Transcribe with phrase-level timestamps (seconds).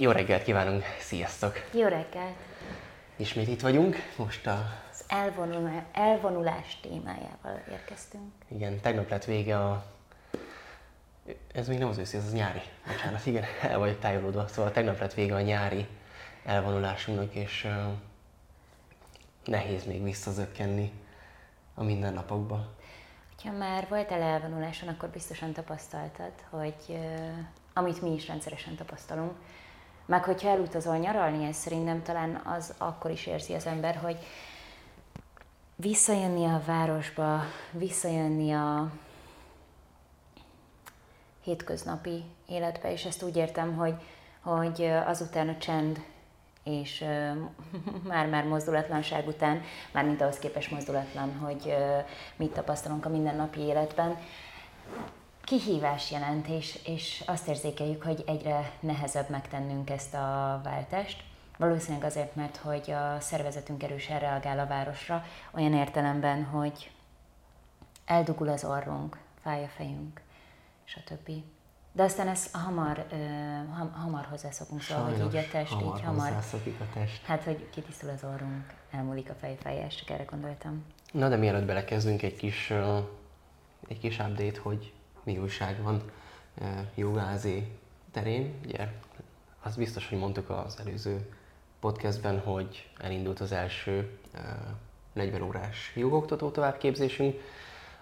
[0.00, 1.52] Jó reggelt kívánunk, sziasztok!
[1.72, 2.36] Jó reggelt!
[3.16, 4.64] Ismét itt vagyunk, most a...
[4.90, 8.32] Az elvonulás, elvonulás témájával érkeztünk.
[8.48, 9.84] Igen, tegnap lett vége a...
[11.52, 12.60] Ez még nem az őszi, ez az nyári.
[12.86, 14.46] Bocsánat, igen, el vagyok tájolódva.
[14.48, 15.86] Szóval tegnap lett vége a nyári
[16.44, 17.92] elvonulásunknak, és uh,
[19.44, 20.92] nehéz még visszazökkenni
[21.74, 22.74] a mindennapokba.
[23.44, 27.38] Ha már voltál elvonuláson, akkor biztosan tapasztaltad, hogy uh,
[27.72, 29.32] amit mi is rendszeresen tapasztalunk,
[30.08, 34.16] meg hogyha elutazol nyaralni, ez szerintem talán az akkor is érzi az ember, hogy
[35.76, 38.90] visszajönni a városba, visszajönni a
[41.42, 43.94] hétköznapi életbe, és ezt úgy értem, hogy,
[44.42, 46.00] hogy azután a csend
[46.64, 47.04] és
[48.08, 51.74] már-már mozdulatlanság után, már mint ahhoz képes mozdulatlan, hogy
[52.36, 54.18] mit tapasztalunk a mindennapi életben,
[55.48, 61.24] kihívás jelent, és, és azt érzékeljük, hogy egyre nehezebb megtennünk ezt a váltást.
[61.58, 66.90] Valószínűleg azért, mert hogy a szervezetünk erősen reagál a városra, olyan értelemben, hogy
[68.04, 70.20] eldugul az orrunk, fáj a fejünk,
[70.84, 71.30] stb.
[71.92, 76.04] De aztán ez hamar, uh, ham, hamar hozzászokunk, szóval, hogy így a test hamar így
[76.04, 76.32] hamar...
[76.32, 77.24] a test.
[77.24, 80.84] Hát, hogy kitisztul az orrunk, elmúlik a fejfájás, csak erre gondoltam.
[81.12, 82.72] Na, de mielőtt belekezdünk, egy kis,
[83.88, 84.92] egy kis update, hogy
[85.28, 86.02] mi újság van
[86.94, 87.72] jogázi
[88.12, 88.54] terén.
[88.64, 88.88] Ugye,
[89.62, 91.28] az biztos, hogy mondtuk az előző
[91.80, 94.18] podcastben, hogy elindult az első
[95.12, 97.40] 40 órás jogoktató továbbképzésünk,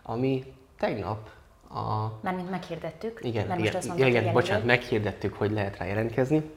[0.02, 1.30] ami tegnap
[1.68, 2.12] a...
[2.20, 3.20] Mármint meghirdettük.
[3.22, 6.50] Igen, mert igen, most azt mondtuk, igen, bocsánat, meghirdettük, hogy lehet rá jelentkezni,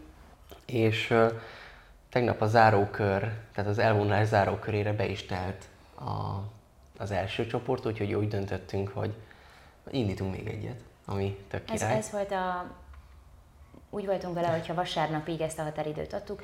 [0.66, 1.32] és uh,
[2.10, 3.20] tegnap a zárókör,
[3.54, 6.44] tehát az elvonulás zárókörére be is telt a,
[6.98, 9.14] az első csoport, úgyhogy úgy döntöttünk, hogy
[9.92, 11.98] indítunk még egyet, ami tök király.
[11.98, 12.72] Ez, ez volt a...
[13.90, 16.44] Úgy voltunk vele, hogyha vasárnapig ezt a határidőt adtuk,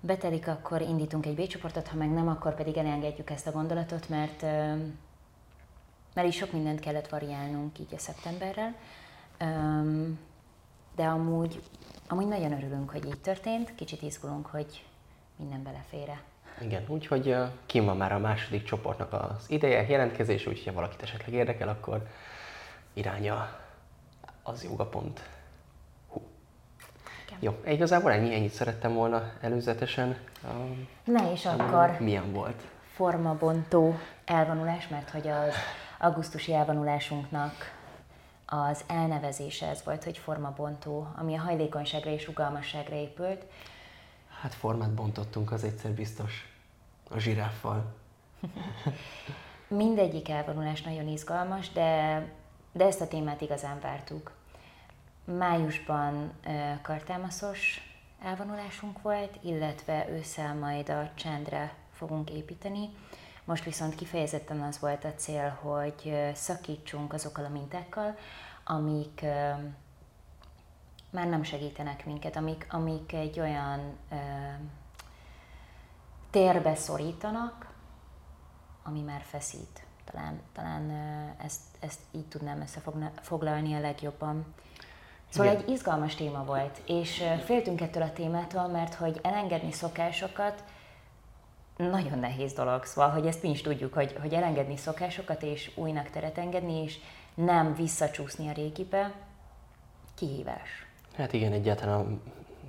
[0.00, 4.42] betelik, akkor indítunk egy B-csoportot, ha meg nem, akkor pedig elengedjük ezt a gondolatot, mert,
[6.14, 8.74] mert is sok mindent kellett variálnunk így a szeptemberrel.
[10.96, 11.62] De amúgy,
[12.08, 14.84] amúgy nagyon örülünk, hogy így történt, kicsit izgulunk, hogy
[15.36, 16.22] minden belefére.
[16.60, 17.36] Igen, úgyhogy
[17.66, 22.06] kim van már a második csoportnak az ideje, jelentkezés, úgyhogy ha valakit esetleg érdekel, akkor
[22.92, 23.58] iránya
[24.42, 25.20] az jogapont.
[26.08, 26.22] Hú.
[27.38, 30.16] Jó, igazából ennyi, ennyit szerettem volna előzetesen.
[30.44, 32.62] Um, Na és akkor milyen volt?
[32.94, 35.54] Formabontó elvonulás, mert hogy az
[35.98, 37.78] augusztusi elvonulásunknak
[38.46, 43.44] az elnevezése ez volt, hogy formabontó, ami a hajlékonyságra és rugalmasságra épült.
[44.40, 46.54] Hát formát bontottunk, az egyszer biztos.
[47.10, 47.84] A zsiráffal.
[49.68, 52.22] Mindegyik elvonulás nagyon izgalmas, de
[52.72, 54.32] de ezt a témát igazán vártuk.
[55.24, 56.32] Májusban
[56.82, 57.80] kartámaszos
[58.22, 62.90] elvonulásunk volt, illetve ősszel majd a csendre fogunk építeni.
[63.44, 68.16] Most viszont kifejezetten az volt a cél, hogy szakítsunk azokkal a mintákkal,
[68.64, 69.24] amik
[71.10, 74.16] már nem segítenek minket, amik, amik egy olyan ö,
[76.30, 77.74] térbe szorítanak,
[78.82, 79.84] ami már feszít.
[80.10, 80.90] Talán, talán
[81.44, 84.54] ezt, ezt így tudnám összefoglalni a legjobban.
[85.28, 85.64] Szóval Igen.
[85.64, 90.64] egy izgalmas téma volt, és féltünk ettől a témától, mert hogy elengedni szokásokat
[91.76, 96.10] nagyon nehéz dolog, szóval, hogy ezt mi is tudjuk, hogy, hogy elengedni szokásokat és újnak
[96.10, 96.98] teret engedni, és
[97.34, 99.12] nem visszacsúszni a régibe,
[100.14, 100.86] kihívás.
[101.16, 102.22] Hát igen, egyáltalán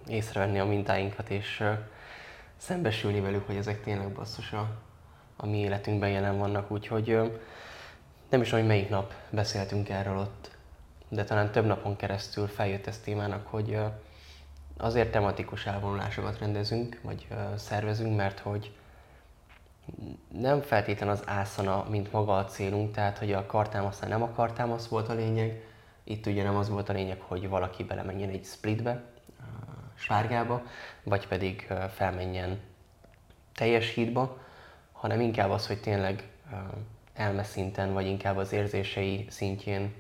[0.08, 1.64] észrevenni a mintáinkat, és
[2.58, 4.78] szembesülni velük, hogy ezek tényleg basszus a,
[5.42, 7.06] a mi életünkben jelen vannak, úgyhogy
[8.30, 10.52] nem is tudom, hogy melyik nap beszéltünk erről ott,
[11.10, 13.80] de talán több napon keresztül feljött ez témának, hogy
[14.78, 18.72] azért tematikus elvonulásokat rendezünk, vagy szervezünk, mert hogy
[20.32, 24.88] nem feltétlen az ászana, mint maga a célunk, tehát hogy a kartámasznál nem a kartámasz
[24.88, 25.66] volt a lényeg,
[26.04, 29.04] itt ugye nem az volt a lényeg, hogy valaki belemenjen egy splitbe,
[29.94, 30.62] sárgába,
[31.04, 32.60] vagy pedig felmenjen
[33.54, 34.38] teljes hídba,
[35.02, 36.24] hanem inkább az, hogy tényleg
[37.14, 39.94] elmeszinten, vagy inkább az érzései szintjén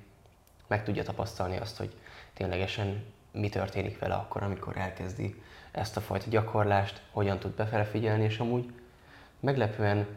[0.67, 1.93] meg tudja tapasztalni azt, hogy
[2.33, 8.23] ténylegesen mi történik vele akkor, amikor elkezdi ezt a fajta gyakorlást, hogyan tud befele figyelni,
[8.23, 8.73] és amúgy
[9.39, 10.07] meglepően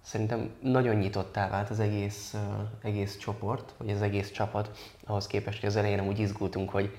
[0.00, 2.36] szerintem nagyon nyitottá vált az egész,
[2.82, 6.96] egész csoport, vagy az egész csapat, ahhoz képest, hogy az elején úgy izgultunk, hogy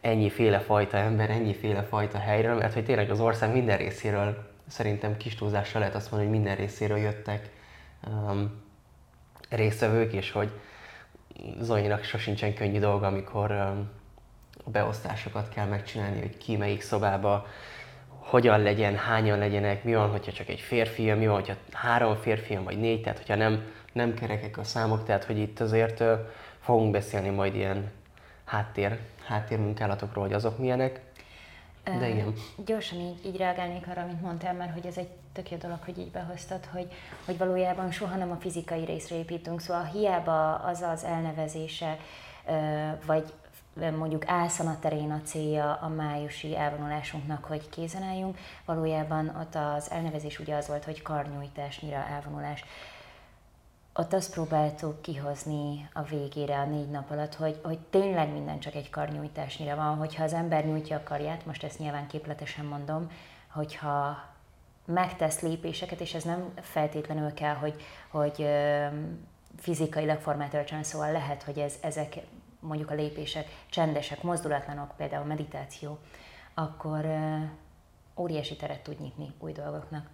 [0.00, 4.49] ennyi féle fajta ember, ennyi féle fajta helyről, mert hogy tényleg az ország minden részéről
[4.70, 7.50] szerintem kis túlzással lehet azt mondani, hogy minden részéről jöttek
[8.06, 8.62] um,
[9.48, 10.50] résztvevők, és hogy
[11.60, 13.90] Zoinak sosincsen könnyű dolga, amikor um,
[14.64, 17.46] a beosztásokat kell megcsinálni, hogy ki melyik szobába,
[18.08, 22.56] hogyan legyen, hányan legyenek, mi van, hogyha csak egy férfi, mi van, hogyha három férfi,
[22.56, 26.02] vagy négy, tehát hogyha nem, nem kerekek a számok, tehát hogy itt azért
[26.60, 27.90] fogunk beszélni majd ilyen
[28.44, 31.00] háttér, háttérmunkálatokról, hogy azok milyenek.
[31.98, 32.34] De igen.
[32.64, 35.98] Gyorsan így, így reagálnék arra, amit mondtál, mert hogy ez egy tök jó dolog, hogy
[35.98, 36.92] így behoztad, hogy,
[37.24, 41.96] hogy valójában soha nem a fizikai részre építünk, szóval hiába az az elnevezése,
[43.06, 43.32] vagy
[43.98, 50.38] mondjuk Álszana terén a célja a májusi elvonulásunknak, hogy kézen álljunk, valójában ott az elnevezés
[50.38, 52.64] ugye az volt, hogy karnyújtásnyira elvonulás
[54.00, 58.74] ott azt próbáltuk kihozni a végére a négy nap alatt, hogy, hogy tényleg minden csak
[58.74, 63.10] egy karnyújtásnyira van, hogyha az ember nyújtja a karját, most ezt nyilván képletesen mondom,
[63.52, 64.24] hogyha
[64.84, 68.48] megtesz lépéseket, és ez nem feltétlenül kell, hogy, hogy
[69.56, 72.16] fizikailag formát öltsön, szóval lehet, hogy ez, ezek
[72.60, 75.98] mondjuk a lépések csendesek, mozdulatlanok, például meditáció,
[76.54, 77.06] akkor
[78.16, 80.06] óriási teret tud nyitni új dolgoknak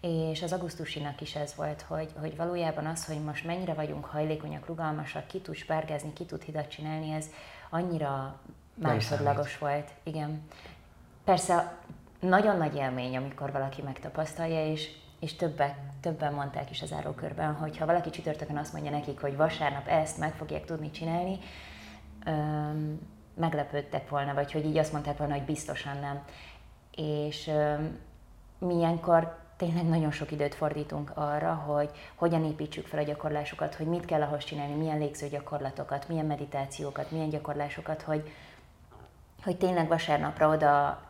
[0.00, 4.66] és az augusztusinak is ez volt, hogy, hogy valójában az, hogy most mennyire vagyunk hajlékonyak,
[4.66, 7.26] rugalmasak, ki tud spárgázni, ki tud hidat csinálni, ez
[7.70, 8.40] annyira
[8.74, 9.90] másodlagos volt.
[10.02, 10.42] Igen.
[11.24, 11.78] Persze
[12.20, 14.90] nagyon nagy élmény, amikor valaki megtapasztalja, és,
[15.20, 19.36] és többek, többen mondták is az árókörben, hogy ha valaki csütörtökön azt mondja nekik, hogy
[19.36, 21.38] vasárnap ezt meg fogják tudni csinálni,
[22.26, 23.00] öm,
[23.34, 26.24] meglepődtek volna, vagy hogy így azt mondták volna, hogy biztosan nem.
[26.94, 27.98] És öm,
[28.58, 34.04] milyenkor tényleg nagyon sok időt fordítunk arra, hogy hogyan építsük fel a gyakorlásokat, hogy mit
[34.04, 38.32] kell ahhoz csinálni, milyen légző gyakorlatokat, milyen meditációkat, milyen gyakorlásokat, hogy,
[39.42, 41.02] hogy tényleg vasárnapra oda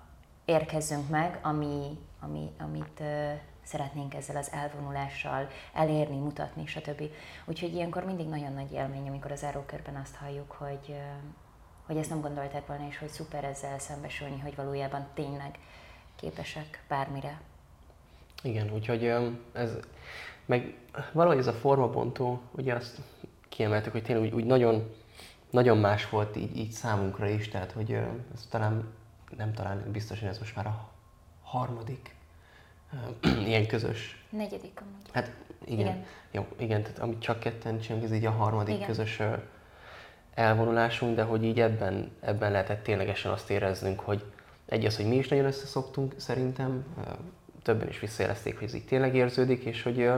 [0.44, 3.32] érkezzünk meg, ami, ami, amit uh,
[3.62, 7.02] szeretnénk ezzel az elvonulással elérni, mutatni, stb.
[7.44, 10.96] Úgyhogy ilyenkor mindig nagyon nagy élmény, amikor az zárókörben azt halljuk, hogy, uh,
[11.86, 15.58] hogy ezt nem gondolták volna, és hogy szuper ezzel szembesülni, hogy valójában tényleg
[16.16, 17.40] képesek bármire.
[18.42, 19.12] Igen, úgyhogy
[19.52, 19.78] ez,
[20.44, 20.74] meg
[21.12, 23.00] valahogy ez a formabontó, ugye azt
[23.48, 24.94] kiemeltük, hogy tényleg úgy, úgy nagyon,
[25.50, 27.92] nagyon más volt így, így számunkra is, tehát hogy
[28.34, 28.88] ez talán,
[29.36, 30.88] nem talán, biztos, hogy ez most már a
[31.42, 32.14] harmadik
[33.46, 34.24] ilyen közös.
[34.30, 35.10] Negyedik amúgy.
[35.12, 35.30] Hát
[35.64, 36.04] igen, igen.
[36.30, 38.86] Jó, igen, tehát amit csak ketten csinálunk, ez így a harmadik igen.
[38.86, 39.20] közös
[40.34, 44.24] elvonulásunk, de hogy így ebben, ebben lehetett ténylegesen azt éreznünk, hogy
[44.66, 46.84] egy az, hogy mi is nagyon összeszoktunk szerintem,
[47.66, 50.10] többen is visszajelezték, hogy ez így tényleg érződik, és hogy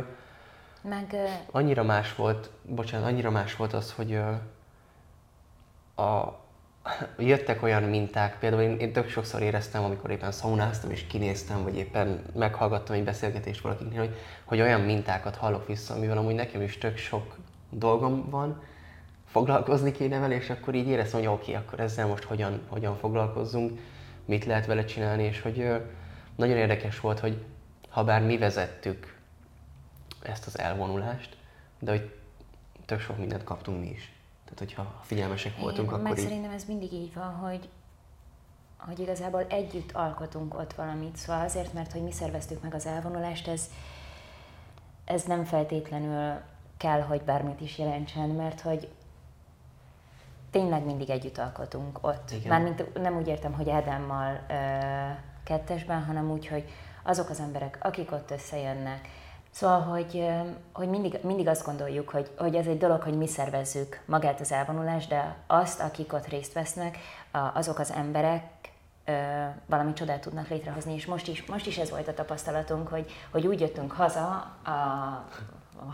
[0.83, 1.17] meg,
[1.51, 4.21] annyira más volt, bocsánat, annyira más volt az, hogy
[5.95, 6.41] a,
[7.19, 11.77] jöttek olyan minták, például én, én tök sokszor éreztem, amikor éppen szaunáztam és kinéztem, vagy
[11.77, 16.79] éppen meghallgattam egy beszélgetést valakiknél, hogy, hogy olyan mintákat hallok vissza, amivel amúgy nekem is
[16.79, 17.37] tök sok
[17.71, 18.63] dolgom van,
[19.27, 22.97] foglalkozni kéne vele, és akkor így éreztem, hogy oké, okay, akkor ezzel most hogyan, hogyan
[22.97, 23.79] foglalkozzunk,
[24.25, 25.71] mit lehet vele csinálni, és hogy
[26.39, 27.45] nagyon érdekes volt, hogy
[27.89, 29.17] ha bár mi vezettük
[30.23, 31.37] ezt az elvonulást,
[31.79, 32.15] de hogy
[32.87, 34.13] tök sok mindent kaptunk mi is.
[34.45, 36.25] Tehát, hogyha figyelmesek voltunk, Én, akkor meg így...
[36.25, 37.69] szerintem ez mindig így van, hogy,
[38.77, 41.17] hogy igazából együtt alkotunk ott valamit.
[41.17, 43.71] Szóval azért, mert hogy mi szerveztük meg az elvonulást, ez,
[45.05, 46.41] ez nem feltétlenül
[46.77, 48.89] kell, hogy bármit is jelentsen, mert hogy
[50.51, 52.31] tényleg mindig együtt alkotunk ott.
[52.31, 52.49] Igen.
[52.49, 54.47] Mármint nem úgy értem, hogy Ádámmal
[55.49, 56.65] kettesben, hanem úgy, hogy
[57.03, 59.09] azok az emberek, akik ott összejönnek.
[59.51, 60.27] Szóval, hogy,
[60.73, 64.53] hogy mindig, mindig azt gondoljuk, hogy, hogy ez egy dolog, hogy mi szervezzük magát az
[64.53, 66.99] elvonulást, de azt, akik ott részt vesznek,
[67.55, 68.43] azok az emberek
[69.67, 73.47] valami csodát tudnak létrehozni, és most is, most is ez volt a tapasztalatunk, hogy, hogy
[73.47, 74.27] úgy jöttünk haza
[74.65, 74.71] a,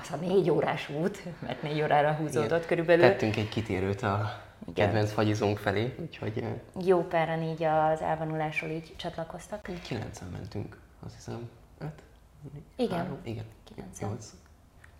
[0.00, 2.66] az a négy órás út, mert négy órára húzódott Igen.
[2.66, 3.04] körülbelül.
[3.04, 4.86] Tettünk egy kitérőt a igen.
[4.86, 6.44] kedvenc fagyizónk felé, úgyhogy...
[6.84, 9.68] Jó páran így az elvonulásról így csatlakoztak.
[9.68, 11.50] Így kilencen mentünk, azt hiszem.
[11.78, 12.02] Öt?
[12.76, 12.98] Igen.
[12.98, 13.18] Három?
[13.22, 13.44] Igen.
[13.64, 14.08] Kilencen.
[14.08, 14.34] Nyolc.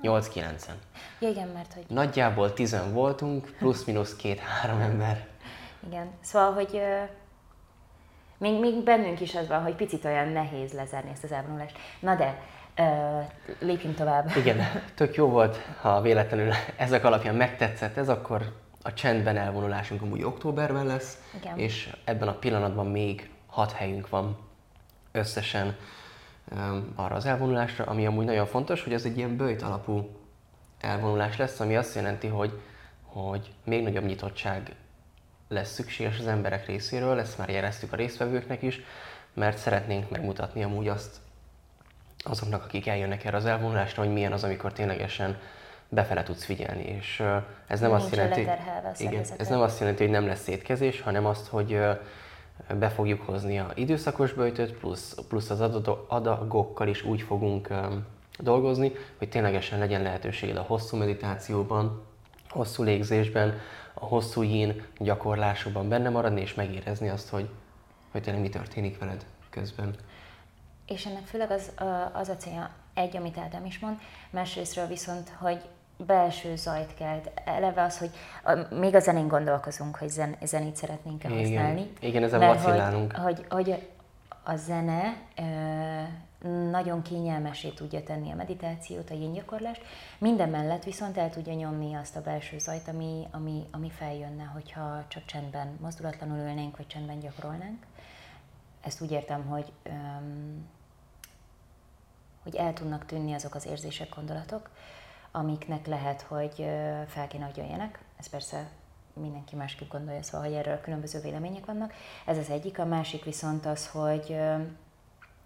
[0.03, 0.75] 8-9-en.
[1.19, 1.85] Ja, igen, mert hogy...
[1.89, 5.27] Nagyjából tizen voltunk, plusz-minusz két-három ember.
[5.87, 6.81] Igen, szóval, hogy
[8.39, 11.79] még, még bennünk is az van, hogy picit olyan nehéz lezárni ezt az elvonulást.
[12.01, 12.43] Na de,
[12.79, 13.25] uh,
[13.61, 14.37] lépjünk tovább.
[14.37, 14.59] Igen,
[14.95, 20.87] tök jó volt, ha véletlenül ezek alapján megtetszett ez, akkor a csendben elvonulásunk amúgy októberben
[20.87, 21.59] lesz, Igen.
[21.59, 24.39] és ebben a pillanatban még hat helyünk van
[25.13, 25.77] összesen
[26.51, 30.09] um, arra az elvonulásra, ami amúgy nagyon fontos, hogy ez egy ilyen bőjt alapú
[30.81, 32.61] elvonulás lesz, ami azt jelenti, hogy,
[33.03, 34.75] hogy még nagyobb nyitottság
[35.49, 38.81] lesz szükséges az emberek részéről, ezt már jeleztük a résztvevőknek is,
[39.33, 41.17] mert szeretnénk megmutatni amúgy azt
[42.25, 45.39] azoknak, akik eljönnek erre az elvonulásra, hogy milyen az, amikor ténylegesen
[45.89, 47.23] befele tudsz figyelni, és
[47.67, 48.41] ez nem Nincs azt jelenti,
[48.99, 51.81] igen, ez nem azt jelenti, hogy nem lesz étkezés, hanem azt, hogy
[52.79, 55.61] be fogjuk hozni a időszakos böjtöt, plusz, plusz az
[56.09, 57.69] adagokkal is úgy fogunk
[58.39, 62.03] dolgozni, hogy ténylegesen legyen lehetőséged a hosszú meditációban,
[62.49, 63.59] hosszú légzésben,
[63.95, 67.49] a hosszú yin gyakorlásokban benne maradni, és megérezni azt, hogy,
[68.13, 69.95] hogy tényleg mi történik veled közben.
[70.87, 71.73] És ennek főleg az,
[72.13, 73.99] az a célja, egy, amit Ádám is mond,
[74.31, 75.61] másrésztről viszont, hogy
[75.97, 77.31] belső zajt kelt.
[77.45, 78.11] Eleve az, hogy
[78.45, 81.41] a, még a zenén gondolkozunk, hogy zen, zenét szeretnénk-e Igen.
[81.41, 81.93] használni.
[82.01, 83.13] Igen, ezen vacillálunk.
[83.13, 83.89] Hogy, hogy, hogy
[84.45, 89.83] a zene ö, nagyon kényelmesé tudja tenni a meditációt, a gyakorlást,
[90.19, 95.05] minden mellett viszont el tudja nyomni azt a belső zajt, ami, ami, ami feljönne, hogyha
[95.09, 97.87] csak csendben, mozdulatlanul ülnénk, vagy csendben gyakorolnánk.
[98.81, 100.67] Ezt úgy értem, hogy öm,
[102.45, 104.71] hogy el tudnak tűnni azok az érzések, gondolatok,
[105.31, 106.55] amiknek lehet, hogy
[107.07, 108.05] fel kéne, hogy jöjjenek.
[108.19, 108.69] Ez persze
[109.13, 111.93] mindenki másképp gondolja, szóval, hogy erről különböző vélemények vannak.
[112.27, 112.79] Ez az egyik.
[112.79, 114.37] A másik viszont az, hogy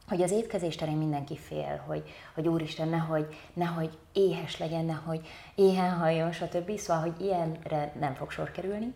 [0.08, 5.90] hogy az étkezés terén mindenki fél, hogy, hogy úristen, nehogy, nehogy éhes legyen, nehogy éhen
[5.90, 6.78] halljon, stb.
[6.78, 8.92] Szóval, hogy ilyenre nem fog sor kerülni.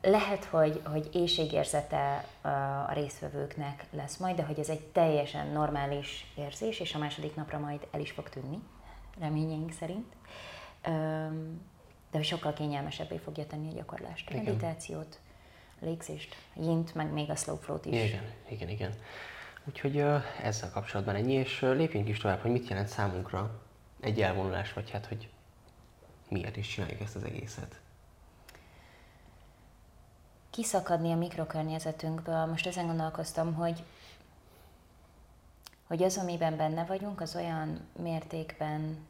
[0.00, 2.24] Lehet, hogy, hogy éjségérzete
[2.88, 7.58] a résztvevőknek lesz majd, de hogy ez egy teljesen normális érzés, és a második napra
[7.58, 8.58] majd el is fog tűnni,
[9.20, 10.12] reményeink szerint.
[12.10, 15.18] De hogy sokkal kényelmesebbé fogja tenni a gyakorlást, a meditációt,
[15.80, 18.04] a légzést, a yint, meg még a slow flow-t is.
[18.04, 18.94] Igen, igen, igen.
[19.64, 19.98] Úgyhogy
[20.42, 23.60] ezzel kapcsolatban ennyi, és lépjünk is tovább, hogy mit jelent számunkra
[24.00, 25.28] egy elvonulás, vagy hát, hogy
[26.28, 27.80] miért is csináljuk ezt az egészet.
[30.54, 32.44] kiszakadni a mikrokörnyezetünkből.
[32.44, 33.82] Most ezen gondolkoztam, hogy,
[35.86, 39.06] hogy az, amiben benne vagyunk, az olyan mértékben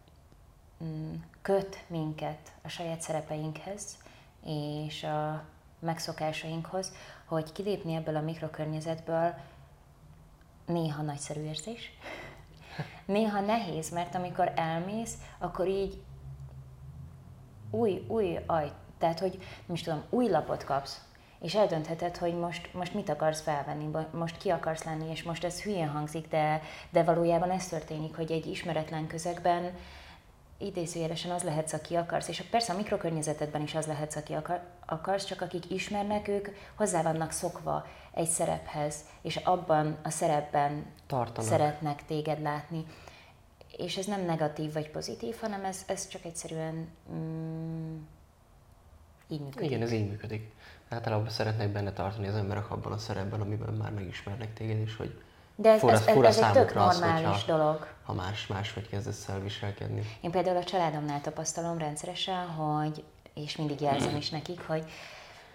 [0.84, 3.96] mm, köt minket a saját szerepeinkhez
[4.46, 5.44] és a
[5.78, 6.92] megszokásainkhoz,
[7.24, 9.34] hogy kilépni ebből a mikrokörnyezetből
[10.66, 11.92] néha nagyszerű érzés,
[13.04, 16.02] néha nehéz, mert amikor elmész, akkor így
[17.70, 21.00] új, új aj, tehát hogy nem is tudom, új lapot kapsz,
[21.40, 25.62] és eldöntheted, hogy most, most mit akarsz felvenni, most ki akarsz lenni, és most ez
[25.62, 29.72] hülyén hangzik, de, de valójában ez történik, hogy egy ismeretlen közegben
[30.58, 35.24] idézőjelesen az lehetsz, aki akarsz, és persze a mikrokörnyezetedben is az lehetsz, aki akar, akarsz,
[35.24, 41.50] csak akik ismernek, ők hozzá vannak szokva egy szerephez, és abban a szerepben Tartanak.
[41.50, 42.84] szeretnek téged látni.
[43.76, 47.96] És ez nem negatív vagy pozitív, hanem ez, ez csak egyszerűen mm,
[49.28, 49.70] így működik.
[49.70, 50.52] Igen, ez így működik.
[50.88, 55.22] Általában szeretnek benne tartani az emberek abban a szerepben, amiben már megismernek téged, és hogy
[55.56, 57.86] De ez, fura, ez, ez, fura ez egy tök számukra az, normális hogyha, dolog.
[58.04, 60.02] ha más, máshogy kezdesz el viselkedni.
[60.20, 64.84] Én például a családomnál tapasztalom rendszeresen, hogy, és mindig jelzem is nekik, hogy,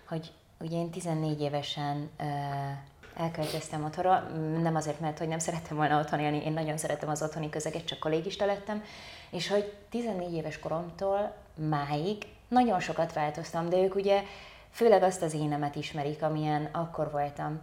[0.08, 2.24] hogy ugye én 14 évesen ö,
[3.16, 4.20] elköltöztem otthonra,
[4.62, 7.86] nem azért, mert hogy nem szerettem volna otthon élni, én nagyon szeretem az otthoni közeget,
[7.86, 8.84] csak kollégista lettem,
[9.30, 14.24] és hogy 14 éves koromtól máig nagyon sokat változtam, de ők ugye
[14.72, 17.62] főleg azt az énemet ismerik, amilyen akkor voltam.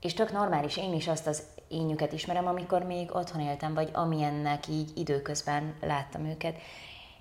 [0.00, 4.68] És tök normális, én is azt az énjüket ismerem, amikor még otthon éltem, vagy amilyennek
[4.68, 6.58] így időközben láttam őket.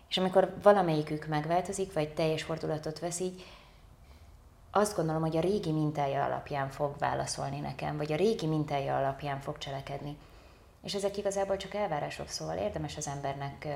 [0.10, 3.44] És amikor valamelyikük megváltozik, vagy teljes fordulatot vesz így,
[4.72, 9.40] azt gondolom, hogy a régi mintája alapján fog válaszolni nekem, vagy a régi mintája alapján
[9.40, 10.18] fog cselekedni.
[10.84, 13.68] És ezek igazából csak elvárások, szóval érdemes az embernek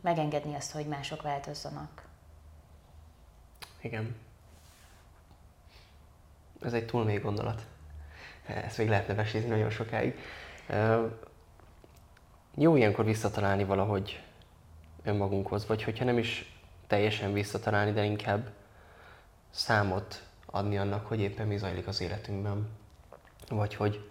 [0.00, 2.02] megengedni azt, hogy mások változzanak.
[3.80, 4.16] Igen.
[6.62, 7.66] Ez egy túl mély gondolat.
[8.46, 10.18] Ezt még lehetne vesézni nagyon sokáig.
[12.54, 14.22] Jó ilyenkor visszatalálni valahogy
[15.04, 18.50] önmagunkhoz, vagy hogyha nem is teljesen visszatalálni, de inkább
[19.50, 22.68] számot adni annak, hogy éppen mi zajlik az életünkben.
[23.48, 24.08] Vagy hogy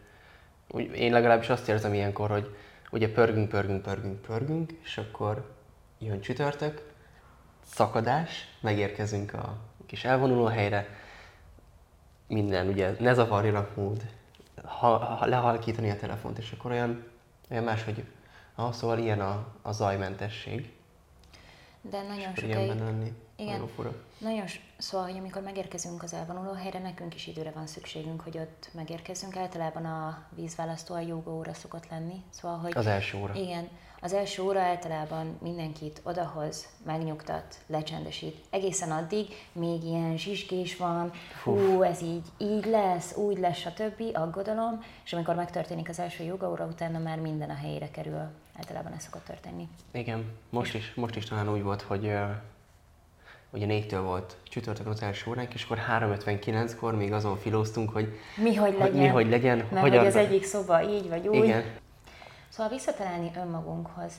[0.94, 2.56] én legalábbis azt érzem ilyenkor, hogy
[2.92, 5.56] ugye pörgünk, pörgünk, pörgünk, pörgünk, és akkor
[6.00, 6.92] jön csütörtök,
[7.66, 10.88] szakadás, megérkezünk a kis elvonuló helyre,
[12.28, 14.02] minden, ugye ne zavarjanak mód,
[14.66, 17.04] ha, ha, lehalkítani a telefont, és akkor olyan,
[17.50, 18.04] olyan máshogy,
[18.56, 20.72] ah, szóval ilyen a, a zajmentesség,
[21.82, 23.14] De nagyon sokáig lenni.
[23.36, 23.52] Igen.
[23.54, 23.94] Nagyon fura.
[24.18, 24.46] Nagyon,
[24.78, 29.36] szóval, hogy amikor megérkezünk az elvonuló helyre, nekünk is időre van szükségünk, hogy ott megérkezzünk.
[29.36, 32.24] Általában a vízválasztó a joga óra szokott lenni.
[32.30, 33.34] Szóval, hogy Az első óra.
[33.34, 33.68] igen,
[34.02, 38.46] az első óra általában mindenkit odahoz, megnyugtat, lecsendesít.
[38.50, 41.12] Egészen addig még ilyen zsizsgés van,
[41.44, 44.04] hú, ez így, így lesz, úgy lesz, stb.
[44.14, 48.22] aggodalom, és amikor megtörténik az első joga óra, utána már minden a helyére kerül.
[48.58, 49.68] általában ez szokott történni.
[49.92, 52.12] Igen, most is, most is talán úgy volt, hogy
[53.54, 58.56] ugye négytől volt csütörtökön az első óránk, és akkor 3.59-kor még azon filóztunk, hogy mi
[58.56, 58.98] hogy legyen.
[58.98, 59.58] mi hogy legyen.
[59.58, 59.98] Mert hogyan...
[59.98, 61.44] hogy az egyik szoba így vagy úgy.
[61.44, 61.64] Igen.
[62.50, 64.14] Szóval visszatalálni önmagunkhoz.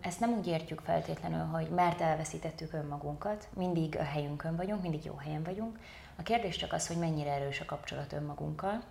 [0.00, 5.14] Ezt nem úgy értjük feltétlenül, hogy mert elveszítettük önmagunkat, mindig a helyünkön vagyunk, mindig jó
[5.14, 5.78] helyen vagyunk.
[6.16, 8.82] A kérdés csak az, hogy mennyire erős a kapcsolat önmagunkkal,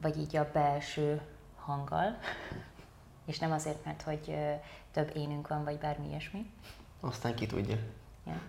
[0.00, 1.20] vagy így a belső
[1.56, 2.18] hanggal,
[3.30, 4.36] és nem azért, mert hogy
[4.92, 6.50] több énünk van, vagy bármi ilyesmi.
[7.00, 7.76] Aztán ki tudja.
[8.26, 8.40] Ja.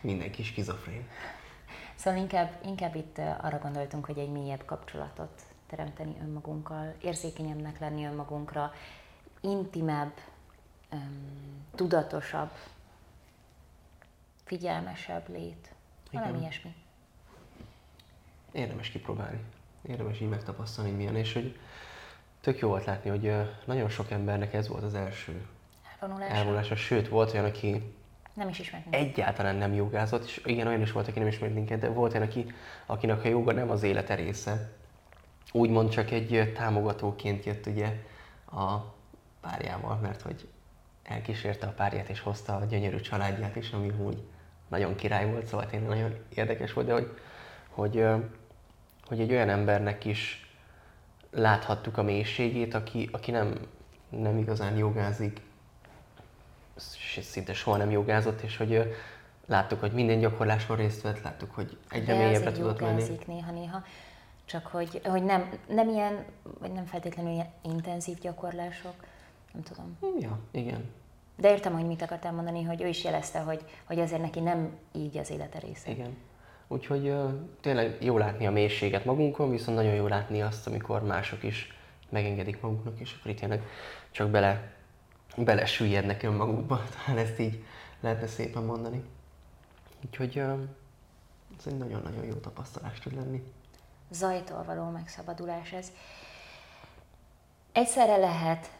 [0.00, 1.08] Mindenki skizofrén.
[1.94, 8.72] Szóval inkább, inkább itt arra gondoltunk, hogy egy mélyebb kapcsolatot teremteni önmagunkkal, érzékenyebbnek lenni önmagunkra,
[9.40, 10.12] intimebb,
[10.92, 12.50] um, tudatosabb,
[14.44, 15.74] figyelmesebb lét.
[16.10, 16.22] Igen.
[16.22, 16.74] Valami ilyesmi.
[18.52, 19.40] Érdemes kipróbálni.
[19.82, 21.58] Érdemes így megtapasztalni, milyen, és hogy
[22.40, 25.46] tök jó volt látni, hogy nagyon sok embernek ez volt az első
[26.00, 26.34] elvonulása.
[26.34, 26.76] elvonulása.
[26.76, 27.94] Sőt, volt olyan, aki
[28.34, 29.08] nem is ismert minket.
[29.08, 32.26] Egyáltalán nem jogázott, és igen, olyan is volt, aki nem ismert minket, de volt olyan,
[32.26, 32.52] aki,
[32.86, 34.70] akinek a joga nem az élete része.
[35.52, 37.96] Úgymond csak egy támogatóként jött ugye
[38.52, 38.76] a
[39.40, 40.48] párjával, mert hogy
[41.02, 44.22] elkísérte a párját és hozta a gyönyörű családját is, ami úgy
[44.68, 47.18] nagyon király volt, szóval tényleg nagyon érdekes volt, de hogy,
[47.68, 48.06] hogy,
[49.06, 50.50] hogy egy olyan embernek is
[51.30, 53.54] láthattuk a mélységét, aki, aki nem,
[54.08, 55.40] nem igazán jogázik,
[57.20, 58.96] szinte soha nem jogázott, és hogy
[59.46, 63.18] láttuk, hogy minden gyakorláson részt vett, láttuk, hogy egyre mélyebbre tudott menni.
[63.26, 63.82] néha-néha,
[64.44, 66.24] csak hogy, hogy nem, nem ilyen,
[66.60, 68.94] vagy nem feltétlenül ilyen intenzív gyakorlások,
[69.52, 69.98] nem tudom.
[70.20, 70.84] Ja, igen.
[71.36, 74.76] De értem, hogy mit akartál mondani, hogy ő is jelezte, hogy, hogy azért neki nem
[74.92, 75.90] így az élete része.
[75.90, 76.16] Igen.
[76.68, 81.42] Úgyhogy uh, tényleg jó látni a mélységet magunkon, viszont nagyon jó látni azt, amikor mások
[81.42, 81.74] is
[82.08, 83.62] megengedik maguknak, és akkor itt tényleg
[84.10, 84.72] csak bele
[85.36, 87.64] belesüllyednek önmagukba, talán ezt így
[88.00, 89.02] lehetne szépen mondani.
[90.04, 90.38] Úgyhogy
[91.58, 93.42] ez egy nagyon-nagyon jó tapasztalás tud lenni.
[94.10, 95.92] Zajtól való megszabadulás ez.
[97.72, 98.70] Egyszerre lehet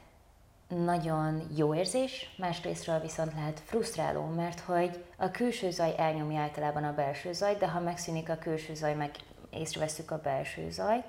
[0.68, 6.94] nagyon jó érzés, másrésztről viszont lehet frusztráló, mert hogy a külső zaj elnyomja általában a
[6.94, 9.10] belső zajt, de ha megszűnik a külső zaj, meg
[9.50, 11.06] észreveszünk a belső zajt.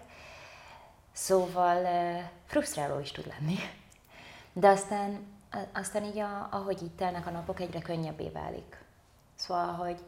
[1.11, 1.87] Szóval
[2.45, 3.55] frusztráló is tud lenni.
[4.53, 5.25] De aztán,
[5.73, 8.83] aztán így, a, ahogy itt telnek a napok, egyre könnyebbé válik.
[9.35, 9.99] Szóval, hogy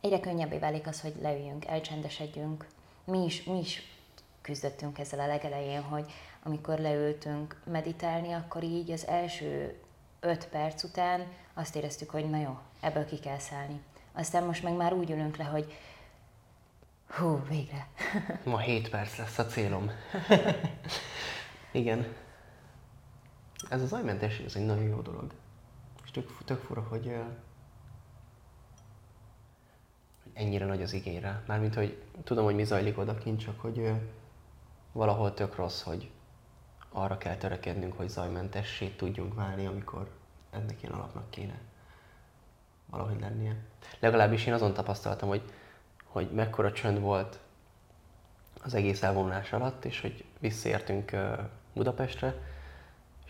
[0.00, 2.66] egyre könnyebbé válik az, hogy leüljünk, elcsendesedjünk.
[3.04, 3.82] Mi is, mi is
[4.40, 9.80] küzdöttünk ezzel a legelején, hogy amikor leültünk meditálni, akkor így az első
[10.20, 13.80] öt perc után azt éreztük, hogy na jó, ebből ki kell szállni.
[14.12, 15.74] Aztán most meg már úgy ülünk le, hogy
[17.08, 17.86] hú, végre.
[18.44, 19.90] Ma 7 perc lesz a célom.
[21.72, 22.06] Igen.
[23.68, 25.32] Ez az ajmentesség, ez egy nagyon jó dolog.
[26.04, 27.04] És tök, tök fura, hogy,
[30.22, 31.42] hogy ennyire nagy az igényre.
[31.46, 33.92] Mármint, hogy tudom, hogy mi zajlik odakint, csak hogy
[34.92, 36.10] valahol tök rossz, hogy
[36.88, 40.10] arra kell törekednünk, hogy zajmentessé tudjunk válni, amikor
[40.50, 41.58] ennek ilyen alapnak kéne
[42.86, 43.56] valahogy lennie.
[43.98, 45.42] Legalábbis én azon tapasztaltam, hogy,
[46.04, 47.38] hogy mekkora csönd volt
[48.62, 51.16] az egész elvonulás alatt, és hogy visszaértünk
[51.74, 52.34] Budapestre,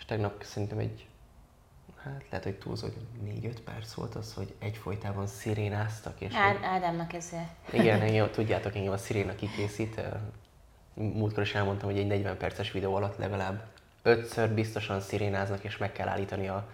[0.01, 1.07] és tegnap szerintem egy,
[2.03, 2.97] hát lehet, hogy túlzó, hogy
[3.43, 6.21] 4-5 perc volt az, hogy egyfolytában szirénáztak.
[6.21, 7.33] És Ád, Ádámnak ez
[7.73, 10.01] Igen, engem, tudjátok, engem a sziréna kikészít.
[10.95, 13.63] Múltkor is elmondtam, hogy egy 40 perces videó alatt legalább
[14.03, 16.69] ötször biztosan szirénáznak, és meg kell állítani a,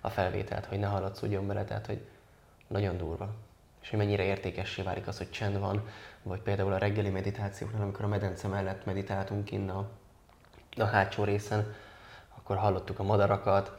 [0.00, 2.06] a felvételt, hogy ne hallatszódjon bele, tehát hogy
[2.66, 3.34] nagyon durva.
[3.82, 5.88] És hogy mennyire értékessé válik az, hogy csend van,
[6.22, 9.88] vagy például a reggeli meditációknál, amikor a medence mellett meditáltunk innen a,
[10.76, 11.74] a hátsó részen,
[12.52, 13.72] akkor hallottuk a madarakat,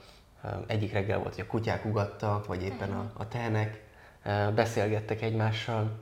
[0.67, 3.83] egyik reggel volt, hogy a kutyák ugattak, vagy éppen a, a tehenek,
[4.55, 5.99] beszélgettek egymással,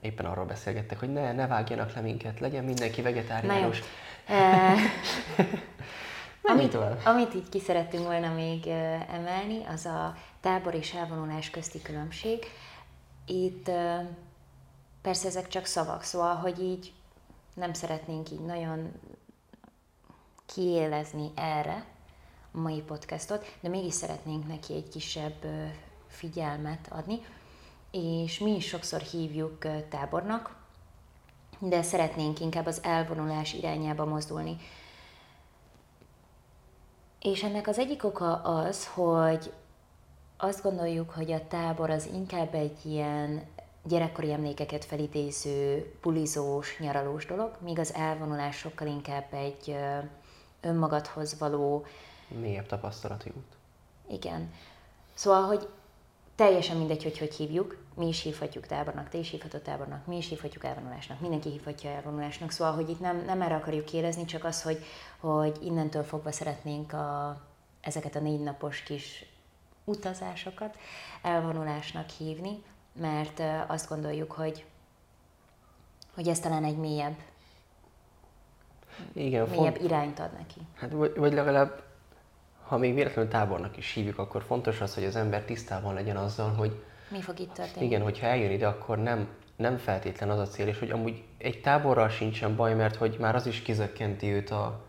[0.00, 3.82] éppen arról beszélgettek, hogy ne, ne vágjanak le minket, legyen mindenki vegetáriánus.
[6.42, 8.66] amit, amit így ki szerettünk volna még
[9.12, 12.44] emelni, az a tábor és elvonulás közti különbség.
[13.26, 13.70] Itt
[15.02, 16.92] persze ezek csak szavak, szóval, hogy így
[17.54, 18.92] nem szeretnénk így nagyon
[20.46, 21.84] kiélezni erre
[22.50, 25.44] mai podcastot, de mégis szeretnénk neki egy kisebb
[26.06, 27.20] figyelmet adni,
[27.90, 30.56] és mi is sokszor hívjuk tábornak,
[31.58, 34.56] de szeretnénk inkább az elvonulás irányába mozdulni.
[37.20, 39.52] És ennek az egyik oka az, hogy
[40.36, 43.42] azt gondoljuk, hogy a tábor az inkább egy ilyen
[43.84, 49.76] gyerekkori emlékeket felidéző, pulizós, nyaralós dolog, míg az elvonulás sokkal inkább egy
[50.60, 51.84] önmagadhoz való...
[52.28, 53.56] Mélyebb tapasztalati út.
[54.08, 54.52] Igen.
[55.14, 55.68] Szóval, hogy
[56.34, 60.28] teljesen mindegy, hogy hogy hívjuk, mi is hívhatjuk tábornak, te is hívhatod tábornak, mi is
[60.28, 64.62] hívhatjuk elvonulásnak, mindenki hívhatja elvonulásnak, szóval, hogy itt nem, nem erre akarjuk érezni, csak az,
[64.62, 64.84] hogy,
[65.18, 67.40] hogy innentől fogva szeretnénk a,
[67.80, 69.24] ezeket a négy napos kis
[69.84, 70.76] utazásokat
[71.22, 72.62] elvonulásnak hívni,
[72.92, 74.64] mert azt gondoljuk, hogy,
[76.14, 77.16] hogy ez talán egy mélyebb,
[79.12, 79.90] Igen, mélyebb font...
[79.90, 80.60] irányt ad neki.
[80.74, 81.82] Hát vagy, vagy legalább,
[82.68, 86.50] ha még véletlenül tábornak is hívjuk, akkor fontos az, hogy az ember tisztában legyen azzal,
[86.50, 87.86] hogy mi fog itt történni.
[87.86, 91.60] Igen, hogyha eljön ide, akkor nem, nem feltétlen az a cél, és hogy amúgy egy
[91.60, 94.80] táborral sincsen baj, mert hogy már az is kizökkenti őt a,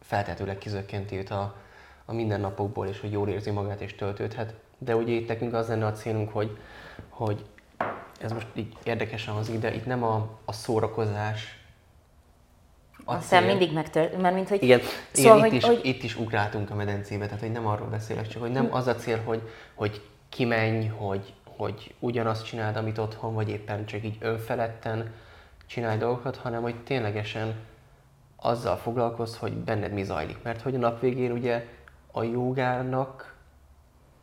[0.00, 1.56] feltetőleg kizökkenti őt a,
[2.04, 4.54] a mindennapokból, és hogy jól érzi magát és töltődhet.
[4.78, 6.58] De ugye itt nekünk az lenne a célunk, hogy,
[7.08, 7.44] hogy
[8.20, 11.65] ez most így érdekesen hangzik, de itt nem a, a szórakozás
[13.08, 13.48] a Aztán cél.
[13.50, 14.62] mindig megtört, mert mint hogy...
[14.62, 14.80] Igen,
[15.12, 15.80] szóval, igen hogy, itt, is, hogy...
[15.82, 18.94] itt is ugráltunk a medencébe, tehát hogy nem arról beszélek, csak hogy nem az a
[18.94, 19.42] cél, hogy,
[19.74, 25.12] hogy kimenj, hogy, hogy ugyanazt csináld, amit otthon, vagy éppen csak így önfeledten
[25.66, 27.54] csinálj dolgokat, hanem hogy ténylegesen
[28.36, 30.42] azzal foglalkozz, hogy benned mi zajlik.
[30.42, 31.66] Mert hogy a nap végén ugye
[32.12, 33.34] a jogának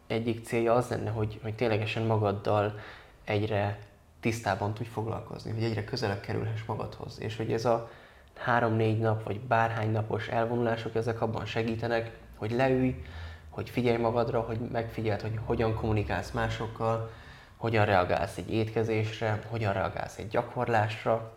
[0.08, 2.80] egyik célja az lenne, hogy, hogy ténylegesen magaddal
[3.24, 3.80] egyre
[4.20, 7.22] tisztában tudj foglalkozni, hogy egyre közelebb kerülhess magadhoz.
[7.22, 7.90] És hogy ez a
[8.38, 13.04] három-négy nap, vagy bárhány napos elvonulások, ezek abban segítenek, hogy leülj,
[13.50, 17.12] hogy figyelj magadra, hogy megfigyeld, hogy hogyan kommunikálsz másokkal,
[17.58, 21.34] hogyan reagálsz egy étkezésre, hogyan reagálsz egy gyakorlásra,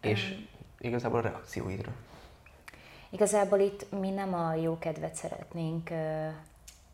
[0.00, 0.38] és
[0.78, 1.92] igazából a reakcióidra.
[3.10, 5.90] Igazából itt mi nem a jó kedvet szeretnénk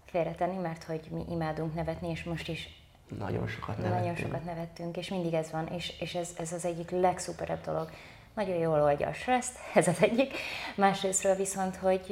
[0.04, 2.82] félretenni, mert hogy mi imádunk nevetni, és most is
[3.18, 4.00] nagyon sokat nevettünk.
[4.00, 7.90] Nagyon sokat nevettünk, és mindig ez van, és, és ez, ez az egyik legszuperebb dolog.
[8.34, 10.36] Nagyon jól oldja a stresszt, ez az egyik.
[10.76, 12.08] Másrésztről viszont, hogy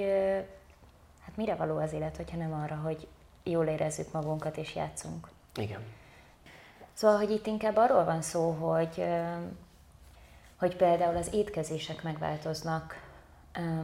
[1.24, 3.06] hát mire való az élet, hogyha nem arra, hogy
[3.42, 5.28] jól érezzük magunkat és játszunk.
[5.54, 5.80] Igen.
[6.92, 9.04] Szóval, hogy itt inkább arról van szó, hogy,
[10.58, 13.10] hogy például az étkezések megváltoznak,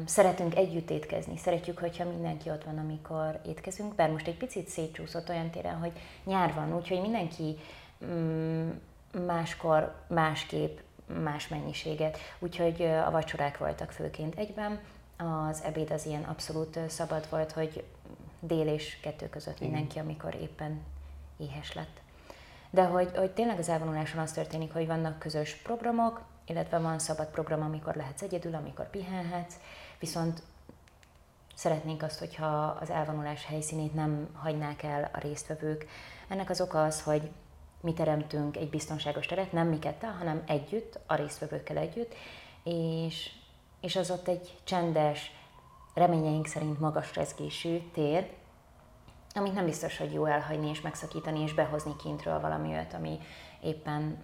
[0.05, 5.29] szeretünk együtt étkezni, szeretjük, hogyha mindenki ott van, amikor étkezünk, bár most egy picit szétcsúszott
[5.29, 5.93] olyan téren, hogy
[6.25, 7.57] nyár van, úgyhogy mindenki
[8.05, 8.71] mm,
[9.27, 10.79] máskor, másképp,
[11.23, 14.81] más mennyiséget, úgyhogy a vacsorák voltak főként egyben,
[15.17, 17.85] az ebéd az ilyen abszolút szabad volt, hogy
[18.41, 20.81] dél és kettő között mindenki, amikor éppen
[21.37, 22.01] éhes lett.
[22.71, 27.27] De hogy, hogy tényleg az elvonuláson az történik, hogy vannak közös programok, illetve van szabad
[27.27, 29.55] program, amikor lehetsz egyedül, amikor pihenhetsz,
[29.99, 30.43] viszont
[31.55, 35.87] szeretnénk azt, hogyha az elvonulás helyszínét nem hagynák el a résztvevők.
[36.29, 37.31] Ennek az oka az, hogy
[37.81, 42.15] mi teremtünk egy biztonságos teret, nem mi ketten, hanem együtt, a résztvevőkkel együtt,
[42.65, 43.31] és,
[43.81, 45.33] és az ott egy csendes,
[45.95, 48.31] reményeink szerint magas rezgésű tér,
[49.35, 53.19] amit nem biztos, hogy jó elhagyni és megszakítani és behozni kintről valami olyat, ami
[53.63, 54.23] éppen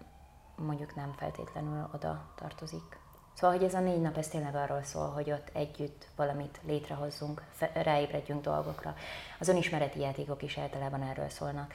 [0.56, 2.98] mondjuk nem feltétlenül oda tartozik.
[3.34, 7.42] Szóval, hogy ez a négy nap, ez tényleg arról szól, hogy ott együtt valamit létrehozzunk,
[7.74, 8.94] ráébredjünk dolgokra.
[9.38, 11.74] Az önismereti játékok is általában erről szólnak.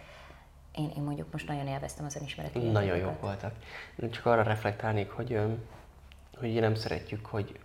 [0.75, 3.53] Én, én mondjuk most nagyon élveztem az önismereti Nagyon jók voltak.
[4.11, 5.39] Csak arra reflektálnék, hogy,
[6.39, 7.59] hogy nem szeretjük, hogy,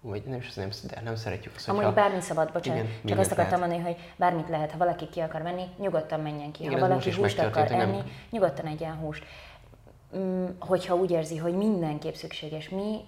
[0.00, 3.32] vagy nem is nem, de nem szeretjük azt, Amúgy bármi szabad, bocsánat, igen, csak azt
[3.32, 3.74] akartam lehet.
[3.74, 6.62] mondani, hogy bármit lehet, ha valaki ki akar menni, nyugodtan menjen ki.
[6.62, 8.10] Igen, ha valaki húst akar enni, nem...
[8.30, 9.24] nyugodtan egyen húst.
[10.16, 13.00] Mm, hogyha úgy érzi, hogy mindenképp szükséges, mi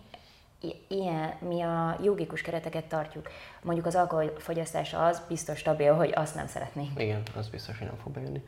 [0.89, 3.29] ilyen, mi a jogikus kereteket tartjuk.
[3.63, 7.01] Mondjuk az alkoholfogyasztás az biztos stabil, hogy azt nem szeretnénk.
[7.01, 8.43] Igen, az biztos, hogy nem fog bejönni.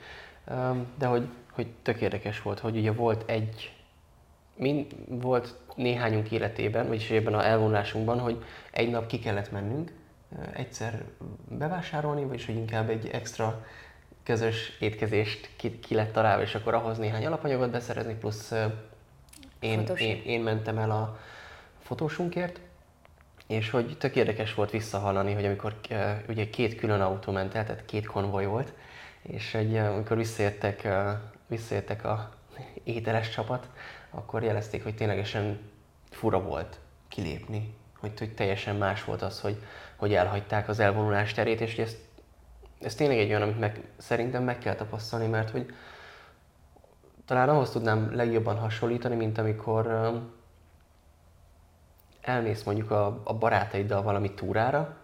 [0.98, 3.72] De hogy, hogy tök érdekes volt, hogy ugye volt egy,
[4.56, 9.92] mind, volt néhányunk életében, vagyis ebben a elvonulásunkban, hogy egy nap ki kellett mennünk,
[10.52, 11.04] egyszer
[11.48, 13.64] bevásárolni, vagyis hogy inkább egy extra
[14.22, 18.52] közös étkezést ki, ki lett találva, és akkor ahhoz néhány alapanyagot beszerezni, plusz
[19.60, 21.18] én, én, én mentem el a
[21.82, 22.60] fotósunkért,
[23.46, 25.80] és hogy tök érdekes volt visszahallani, hogy amikor
[26.28, 28.72] ugye két külön autó ment el, tehát két konvoj volt,
[29.26, 30.88] és egy, amikor visszaértek,
[31.46, 32.30] visszaértek a
[32.84, 33.68] ételes csapat,
[34.10, 35.58] akkor jelezték, hogy ténylegesen
[36.10, 39.62] fura volt kilépni, hogy, hogy teljesen más volt az, hogy,
[39.96, 41.96] hogy elhagyták az elvonulás terét, és ez,
[42.80, 45.74] ez tényleg egy olyan, amit meg, szerintem meg kell tapasztalni, mert hogy
[47.24, 50.12] talán ahhoz tudnám legjobban hasonlítani, mint amikor
[52.20, 54.96] elmész mondjuk a, a barátaiddal valami túrára,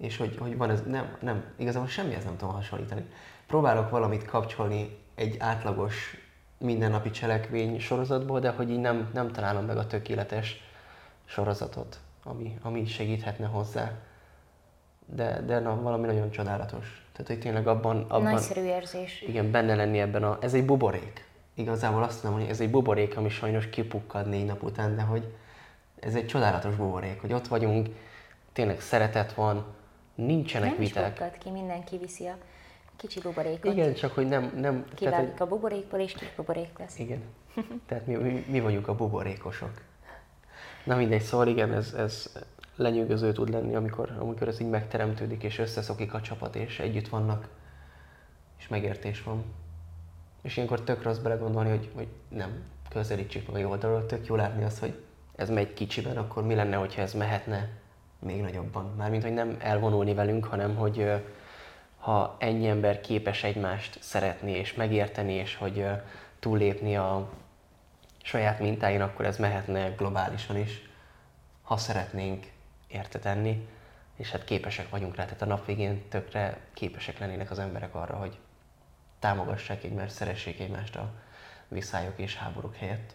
[0.00, 3.04] és hogy, hogy van ez, nem, nem, igazából semmihez nem tudom hasonlítani.
[3.46, 6.16] Próbálok valamit kapcsolni egy átlagos
[6.58, 10.62] mindennapi cselekvény sorozatból, de hogy így nem, nem találom meg a tökéletes
[11.24, 13.92] sorozatot, ami, ami segíthetne hozzá.
[15.06, 17.06] De, de na, valami nagyon csodálatos.
[17.12, 18.02] Tehát, hogy tényleg abban...
[18.02, 19.22] abban Nagyszerű érzés.
[19.22, 20.38] Igen, benne lenni ebben a...
[20.40, 21.24] Ez egy buborék.
[21.54, 25.34] Igazából azt mondom, hogy ez egy buborék, ami sajnos kipukkad négy nap után, de hogy
[26.00, 27.88] ez egy csodálatos buborék, hogy ott vagyunk,
[28.52, 29.64] tényleg szeretet van,
[30.14, 31.12] nincsenek Nem viták.
[31.12, 32.36] pukkad ki, mindenki viszi a
[32.96, 33.72] kicsi buborékot.
[33.72, 34.42] Igen, csak hogy nem...
[34.42, 36.98] nem tehát, Kiválik a buborékból, és kis buborék lesz.
[36.98, 37.22] igen.
[37.86, 39.70] Tehát mi, mi, mi vagyunk a buborékosok.
[40.84, 42.32] Na mindegy, szóval igen, ez, ez
[42.76, 47.48] lenyűgöző tud lenni, amikor, amikor ez így megteremtődik, és összeszokik a csapat, és együtt vannak,
[48.58, 49.44] és megértés van.
[50.42, 54.64] És ilyenkor tök rossz belegondolni, hogy, hogy nem közelítsük meg a oldalról, tök jó látni
[54.64, 55.02] azt, hogy
[55.36, 57.68] ez megy kicsiben, akkor mi lenne, hogyha ez mehetne
[58.18, 58.94] még nagyobban.
[58.96, 61.22] Mármint, hogy nem elvonulni velünk, hanem hogy
[62.04, 65.86] ha ennyi ember képes egymást szeretni és megérteni, és hogy
[66.38, 67.28] túllépni a
[68.22, 70.88] saját mintáin, akkor ez mehetne globálisan is,
[71.62, 72.46] ha szeretnénk
[72.88, 73.68] érte tenni,
[74.16, 78.16] és hát képesek vagyunk rá, tehát a nap végén tökre képesek lennének az emberek arra,
[78.16, 78.38] hogy
[79.18, 81.10] támogassák egymást, szeressék egymást a
[81.68, 83.14] visszályok és háborúk helyett.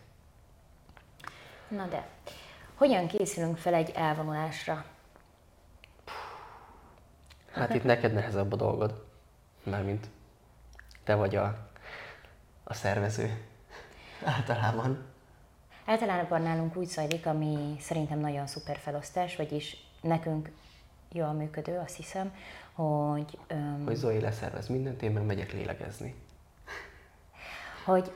[1.67, 2.07] Na de,
[2.75, 4.85] hogyan készülünk fel egy elvonulásra?
[7.51, 9.05] Hát itt neked nehezebb a dolgod,
[9.63, 10.07] mármint
[11.03, 11.67] te vagy a,
[12.63, 13.45] a szervező
[14.23, 15.05] általában.
[15.85, 20.49] Általában nálunk úgy zajlik, ami szerintem nagyon szuper felosztás, vagyis nekünk
[21.11, 22.33] jól működő, azt hiszem,
[22.73, 26.15] hogy, öm, Hogy Zoe leszervez mindent, én meg megyek lélegezni.
[27.85, 28.11] hogy,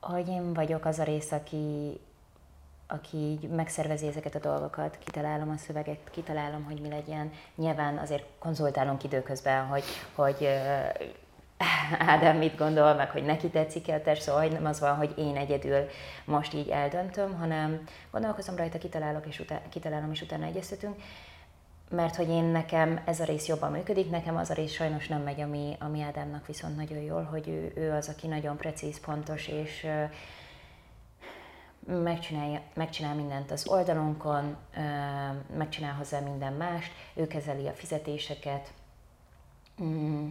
[0.00, 2.00] hogy én vagyok az a rész, aki,
[2.88, 7.32] aki így megszervezi ezeket a dolgokat, kitalálom a szöveget, kitalálom, hogy mi legyen.
[7.54, 10.48] Nyilván azért konzultálunk időközben, hogy, hogy
[11.98, 15.14] Ádám mit gondol, meg hogy neki tetszik a test, szóval hogy nem az van, hogy
[15.16, 15.86] én egyedül
[16.24, 20.96] most így eldöntöm, hanem gondolkozom rajta, kitalálok és utána, kitalálom, és utána egyeztetünk,
[21.90, 25.22] mert hogy én nekem ez a rész jobban működik, nekem az a rész sajnos nem
[25.22, 29.48] megy, ami, ami Ádámnak viszont nagyon jól, hogy ő, ő az, aki nagyon precíz, pontos,
[29.48, 29.86] és
[31.88, 34.56] megcsinálja, megcsinál mindent az oldalunkon,
[35.56, 38.72] megcsinál hozzá minden mást, ő kezeli a fizetéseket.
[39.82, 40.28] Mm,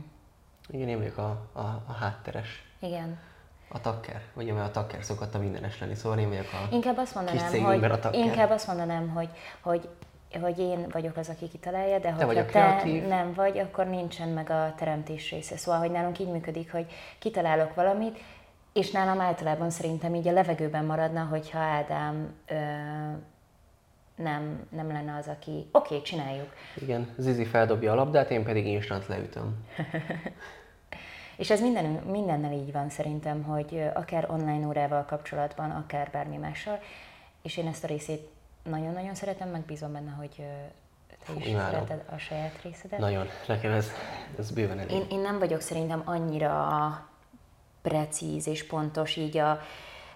[0.68, 3.20] Igen, én vagyok a, a, a hátteres, igen.
[3.70, 4.22] a takker.
[4.34, 6.74] Ugye, mert a takker szokott a mindenes lenni, szóval én vagyok a...
[6.76, 8.20] Inkább azt mondanám, hogy, cégünkben a takker.
[8.20, 9.30] inkább azt mondanám, hogy,
[9.62, 9.90] hogy,
[10.42, 13.08] hogy én vagyok az, aki kitalálja, de Te hogyha te kreatív.
[13.08, 15.58] nem vagy, akkor nincsen meg a teremtés része.
[15.58, 16.86] Szóval, hogy nálunk így működik, hogy
[17.20, 18.20] kitalálok valamit,
[18.74, 22.56] és nálam általában szerintem így a levegőben maradna, hogyha Ádám ö,
[24.16, 26.54] nem, nem lenne az, aki oké, okay, csináljuk.
[26.82, 29.56] Igen, Zizi feldobja a labdát, én pedig instant leütöm.
[31.38, 36.80] És ez minden, mindennel így van szerintem, hogy akár online órával kapcsolatban, akár bármi mással,
[37.42, 38.30] és én ezt a részét
[38.64, 40.36] nagyon-nagyon szeretem, meg bízom benne, hogy
[41.26, 41.70] te is imádom.
[41.72, 43.00] szereted a saját részedet.
[43.00, 43.92] Nagyon, nekem ez,
[44.38, 44.92] ez bőven elég.
[44.92, 46.68] Én, én nem vagyok szerintem annyira
[47.88, 49.52] precíz és pontos így a,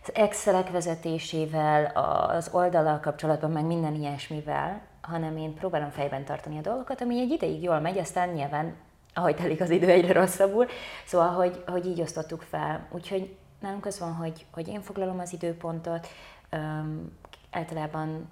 [0.04, 1.86] az Excelek vezetésével,
[2.30, 7.30] az oldalal kapcsolatban, meg minden ilyesmivel, hanem én próbálom fejben tartani a dolgokat, ami egy
[7.30, 8.76] ideig jól megy, aztán nyilván,
[9.14, 10.68] ahogy telik az idő, egyre rosszabbul.
[11.06, 12.88] Szóval, hogy, hogy így osztottuk fel.
[12.92, 16.08] Úgyhogy nálunk az van, hogy, hogy én foglalom az időpontot,
[16.50, 17.18] öm,
[17.52, 18.30] általában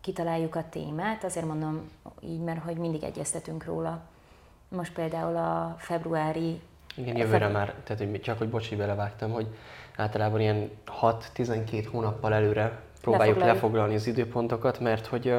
[0.00, 4.00] kitaláljuk a témát, azért mondom így, mert hogy mindig egyeztetünk róla.
[4.68, 6.60] Most például a februári
[6.96, 9.46] Igen, jövőre már, tehát hogy csak hogy bocsi, belevágtam, hogy
[9.96, 13.54] általában ilyen 6-12 hónappal előre próbáljuk Lefoglaljuk.
[13.54, 15.34] lefoglalni az időpontokat, mert hogy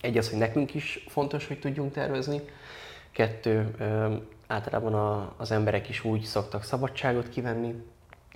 [0.00, 2.40] egy az, hogy nekünk is fontos, hogy tudjunk tervezni,
[3.10, 3.74] kettő,
[4.46, 7.74] általában a, az emberek is úgy szoktak szabadságot kivenni,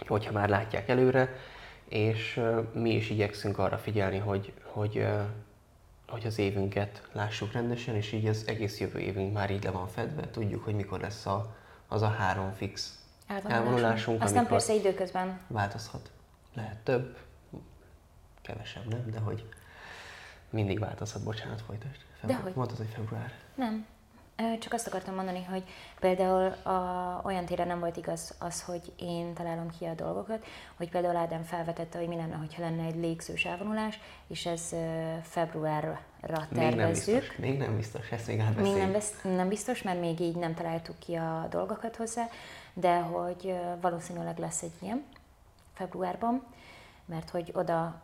[0.06, 1.36] hogyha már látják előre,
[1.88, 2.40] és
[2.72, 5.06] mi is igyekszünk arra figyelni, hogy, hogy,
[6.08, 9.88] hogy az évünket lássuk rendesen, és így az egész jövő évünk már így le van
[9.88, 11.54] fedve, tudjuk, hogy mikor lesz a,
[11.92, 16.10] az a három fix elvonulásunk, Aztán amikor persze időközben változhat.
[16.54, 17.18] Lehet több,
[18.42, 19.10] kevesebb, nem?
[19.10, 19.48] De hogy
[20.50, 21.22] mindig változhat.
[21.22, 22.00] Bocsánat, folytasd.
[22.20, 22.38] Február.
[22.38, 22.54] Dehogy.
[22.54, 23.32] Mondtad, hogy február.
[23.54, 23.86] nem.
[24.60, 25.62] Csak azt akartam mondani, hogy
[26.00, 30.44] például a, olyan téren nem volt igaz az, hogy én találom ki a dolgokat,
[30.76, 34.74] hogy például Ádám felvetette, hogy mi lenne, ha lenne egy légzős elvonulás, és ez
[35.22, 37.18] februárra Még nem tervezzük.
[37.18, 37.36] biztos.
[37.36, 38.80] Még nem biztos, ezt még Még átbeszéljük.
[38.82, 42.28] nem, besz- nem biztos, mert még így nem találtuk ki a dolgokat hozzá,
[42.72, 45.04] de hogy valószínűleg lesz egy ilyen
[45.74, 46.42] februárban,
[47.04, 48.00] mert hogy oda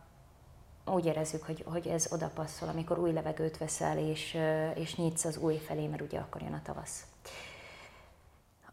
[0.88, 4.38] úgy érezzük, hogy, hogy ez oda passzol, amikor új levegőt veszel, és,
[4.74, 7.06] és nyitsz az új felé, mert ugye akkor jön a tavasz.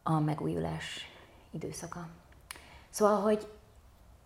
[0.03, 1.11] A megújulás
[1.51, 2.07] időszaka.
[2.89, 3.47] Szóval, hogy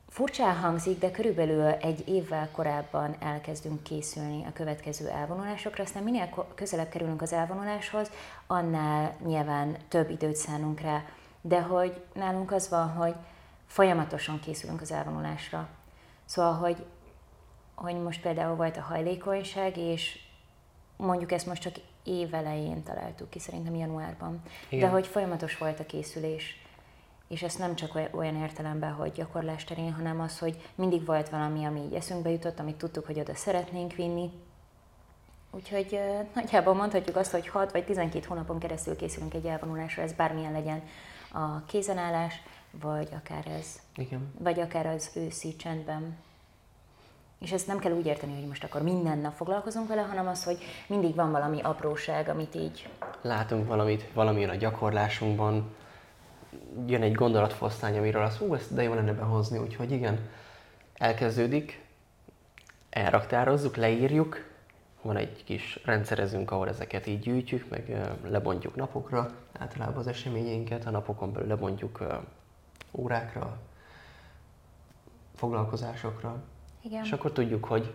[0.09, 6.89] Furcsán hangzik, de körülbelül egy évvel korábban elkezdünk készülni a következő elvonulásokra, aztán minél közelebb
[6.89, 8.11] kerülünk az elvonuláshoz,
[8.47, 11.03] annál nyilván több időt szánunk rá,
[11.41, 13.15] de hogy nálunk az van, hogy
[13.67, 15.67] folyamatosan készülünk az elvonulásra.
[16.25, 16.85] Szóval, hogy,
[17.81, 20.19] hogy most például volt a hajlékonyság, és
[20.97, 24.85] mondjuk ezt most csak évelején találtuk ki, szerintem januárban, Igen.
[24.87, 26.67] de hogy folyamatos volt a készülés
[27.29, 31.65] és ezt nem csak olyan értelemben, hogy gyakorlás terén, hanem az, hogy mindig volt valami,
[31.65, 34.31] ami így eszünkbe jutott, amit tudtuk, hogy oda szeretnénk vinni.
[35.51, 40.13] Úgyhogy uh, nagyjából mondhatjuk azt, hogy 6 vagy 12 hónapon keresztül készülünk egy elvonulásra, ez
[40.13, 40.83] bármilyen legyen
[41.31, 42.33] a kézenállás,
[42.71, 44.33] vagy akár ez, Igen.
[44.39, 46.17] vagy akár az őszi csendben.
[47.39, 50.43] És ezt nem kell úgy érteni, hogy most akkor minden nap foglalkozunk vele, hanem az,
[50.43, 52.89] hogy mindig van valami apróság, amit így...
[53.21, 55.75] Látunk valamit, valami a gyakorlásunkban,
[56.87, 60.29] jön egy gondolatfosztány, amiről azt, hú, ezt de jó lenne behozni, úgyhogy igen,
[60.93, 61.85] elkezdődik,
[62.89, 64.47] elraktározzuk, leírjuk,
[65.01, 70.89] van egy kis rendszerezünk, ahol ezeket így gyűjtjük, meg lebontjuk napokra, általában az eseményeinket, a
[70.89, 72.03] napokon belül lebontjuk
[72.91, 73.57] órákra,
[75.35, 76.43] foglalkozásokra.
[76.89, 77.03] Igen.
[77.03, 77.93] És akkor tudjuk, hogy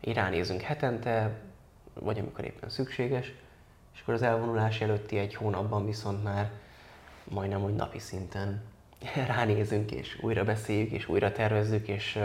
[0.00, 1.30] így ránézünk hetente,
[1.94, 3.32] vagy amikor éppen szükséges,
[3.94, 6.50] és akkor az elvonulás előtti egy hónapban viszont már
[7.24, 8.62] majdnem, hogy napi szinten
[9.36, 12.18] ránézünk, és újra beszéljük, és újra tervezzük, és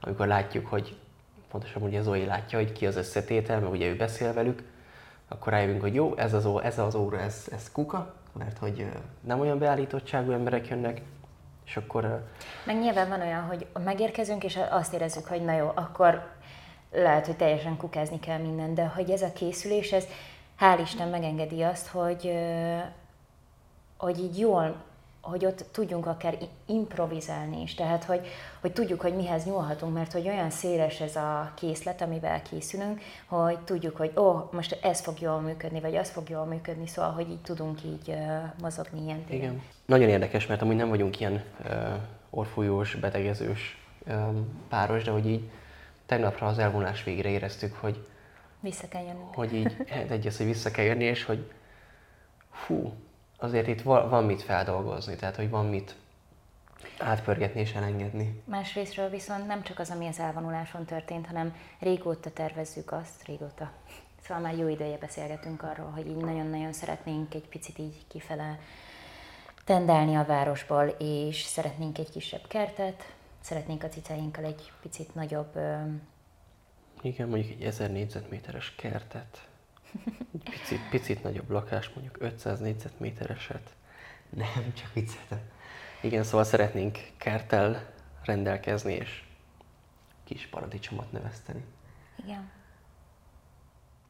[0.00, 0.96] amikor látjuk, hogy
[1.50, 4.62] pontosan ugye Zoe látja, hogy ki az összetétel, mert ugye ő beszél velük,
[5.28, 8.86] akkor rájövünk, hogy jó, ez az, ez az óra, ez, ez kuka, mert hogy
[9.20, 11.00] nem olyan beállítottságú emberek jönnek,
[11.66, 12.28] és akkor...
[12.64, 16.28] Meg nyilván van olyan, hogy megérkezünk, és azt érezzük, hogy na jó, akkor
[16.92, 20.06] lehet, hogy teljesen kukázni kell minden, de hogy ez a készülés, ez
[20.60, 22.32] hál' Isten megengedi azt, hogy
[23.96, 24.76] hogy így jól,
[25.30, 28.26] hogy ott tudjunk akár improvizálni is, tehát hogy,
[28.60, 33.58] hogy tudjuk, hogy mihez nyúlhatunk, mert hogy olyan széles ez a készlet, amivel készülünk, hogy
[33.58, 37.10] tudjuk, hogy ó, oh, most ez fog jól működni, vagy az fog jól működni, szóval,
[37.10, 38.16] hogy így tudunk így uh,
[38.60, 39.42] mozogni ilyen téren.
[39.42, 39.62] Igen.
[39.84, 41.70] Nagyon érdekes, mert amúgy nem vagyunk ilyen uh,
[42.30, 45.50] orfújós, betegezős um, páros, de hogy így
[46.06, 48.06] tegnapra az elvonás végre éreztük, hogy
[48.60, 49.24] vissza kell jönni.
[49.34, 51.50] Hogy így, hát egy hogy vissza kell jönni, és hogy
[52.66, 52.92] hú,
[53.38, 55.96] azért itt van mit feldolgozni, tehát hogy van mit
[56.98, 58.42] átpörgetni és elengedni.
[58.44, 63.70] Másrésztről viszont nem csak az, ami az elvonuláson történt, hanem régóta tervezzük azt, régóta.
[64.22, 68.58] Szóval már jó ideje beszélgetünk arról, hogy így nagyon-nagyon szeretnénk egy picit így kifele
[69.64, 75.58] tendálni a városból, és szeretnénk egy kisebb kertet, szeretnénk a cicáinkkal egy picit nagyobb...
[77.02, 79.48] Igen, mondjuk egy 1000 négyzetméteres kertet.
[80.34, 83.70] Egy picit, picit nagyobb lakás, mondjuk 500 négyzetmétereset.
[84.30, 85.40] Nem, csak vicceltem.
[86.00, 87.90] Igen, szóval szeretnénk kerttel
[88.24, 89.24] rendelkezni, és
[90.24, 91.64] kis paradicsomot növeszteni.
[92.24, 92.50] Igen.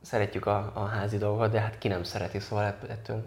[0.00, 3.26] Szeretjük a, a házi dolgokat, de hát ki nem szereti, szóval ettől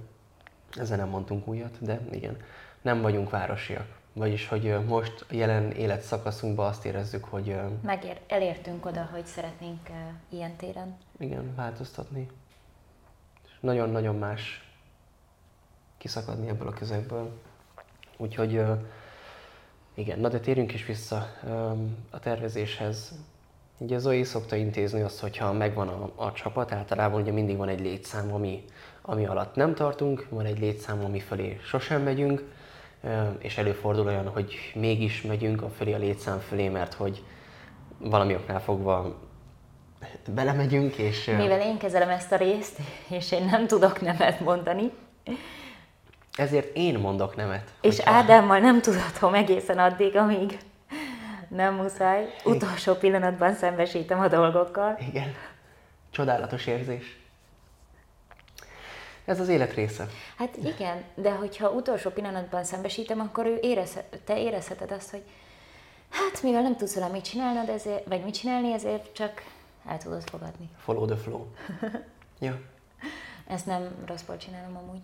[0.77, 2.37] ezzel nem mondtunk újat, de igen,
[2.81, 3.97] nem vagyunk városiak.
[4.13, 7.59] Vagyis, hogy most a jelen életszakaszunkban azt érezzük, hogy...
[7.81, 9.95] Megér, elértünk oda, hogy szeretnénk uh,
[10.29, 10.97] ilyen téren.
[11.17, 12.27] Igen, változtatni
[13.59, 14.69] nagyon-nagyon más
[15.97, 17.31] kiszakadni ebből a közegből.
[18.17, 18.61] Úgyhogy
[19.93, 21.27] igen, na de térjünk is vissza
[22.09, 23.13] a tervezéshez.
[23.77, 27.79] Ugye Zoe szokta intézni azt, hogyha megvan a, a csapat, általában ugye mindig van egy
[27.79, 28.63] létszám, ami,
[29.01, 32.43] ami alatt nem tartunk, van egy létszám, ami fölé sosem megyünk,
[33.37, 37.23] és előfordul olyan, hogy mégis megyünk a fölé a létszám fölé, mert hogy
[37.97, 39.19] valami oknál fogva
[40.27, 41.25] belemegyünk, és...
[41.25, 44.91] Mivel én kezelem ezt a részt, és én nem tudok nemet mondani.
[46.35, 47.69] Ezért én mondok nemet.
[47.81, 48.11] És hogyha...
[48.11, 50.57] Ádámmal nem tudhatom egészen addig, amíg
[51.47, 52.25] nem muszáj.
[52.43, 54.97] Utolsó pillanatban szembesítem a dolgokkal.
[55.07, 55.35] Igen.
[56.11, 57.17] Csodálatos érzés.
[59.25, 60.07] Ez az élet része.
[60.37, 65.23] Hát igen, de hogyha utolsó pillanatban szembesítem, akkor ő érez, te érezheted azt, hogy
[66.09, 69.43] hát mivel nem tudsz vele mit csinálnod, ezért, vagy mit csinálni, ezért csak
[69.89, 70.69] el tudod fogadni.
[70.77, 71.45] Follow the flow.
[72.39, 72.59] ja.
[73.47, 75.03] Ezt nem rosszból csinálom amúgy.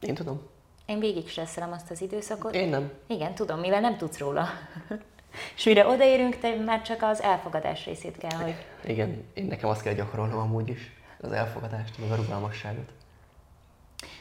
[0.00, 0.40] Én tudom.
[0.86, 2.54] Én végig stresszelem azt az időszakot.
[2.54, 2.92] Én nem.
[3.06, 4.46] Igen, tudom, mivel nem tudsz róla.
[5.56, 8.54] És mire odaérünk, te már csak az elfogadás részét kell, hogy...
[8.84, 12.92] Igen, én nekem azt kell gyakorolnom amúgy is, az elfogadást, meg a rugalmasságot.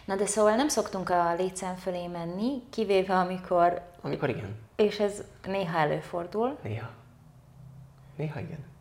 [0.06, 3.82] Na de szóval nem szoktunk a létszám fölé menni, kivéve amikor...
[4.02, 4.58] Amikor igen.
[4.76, 6.58] És ez néha előfordul.
[6.62, 6.90] Néha.
[8.16, 8.75] Néha igen.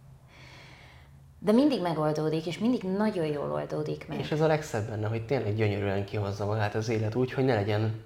[1.45, 4.18] De mindig megoldódik, és mindig nagyon jól oldódik meg.
[4.18, 7.55] És ez a legszebb benne, hogy tényleg gyönyörűen kihozza magát az élet úgy, hogy ne
[7.55, 8.03] legyen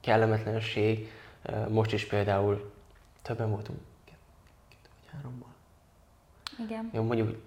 [0.00, 1.10] kellemetlenség.
[1.68, 2.72] Most is például
[3.22, 3.78] többen voltunk,
[5.12, 5.54] hárommal.
[6.58, 6.90] Igen.
[6.92, 7.40] Jó, mondjuk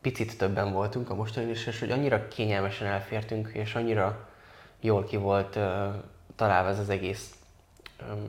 [0.00, 4.28] picit többen voltunk a mostani is, és hogy annyira kényelmesen elfértünk, és annyira
[4.80, 5.94] jól ki volt uh,
[6.36, 7.34] találva ez az egész
[8.10, 8.28] um,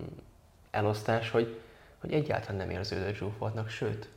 [0.72, 1.60] elosztás, hogy,
[2.00, 4.10] hogy egyáltalán nem érződött zsúfoltnak, sőt,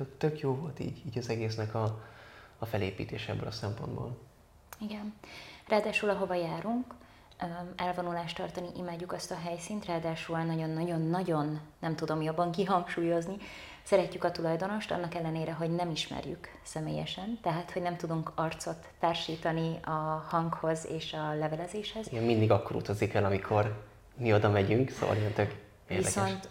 [0.00, 2.02] tök, tök jó volt így, így az egésznek a,
[2.58, 4.18] a felépítés ebből a szempontból.
[4.78, 5.14] Igen.
[5.68, 6.94] Ráadásul, ahova járunk,
[7.76, 13.36] elvonulást tartani, imádjuk azt a helyszínt, ráadásul nagyon-nagyon-nagyon, nem tudom jobban kihangsúlyozni,
[13.82, 19.78] szeretjük a tulajdonost, annak ellenére, hogy nem ismerjük személyesen, tehát, hogy nem tudunk arcot társítani
[19.84, 22.06] a hanghoz és a levelezéshez.
[22.06, 23.84] Igen, mindig akkor utazik el, amikor
[24.16, 25.54] mi oda megyünk, szóval ilyen tök
[25.88, 26.14] érdekes.
[26.14, 26.48] Viszont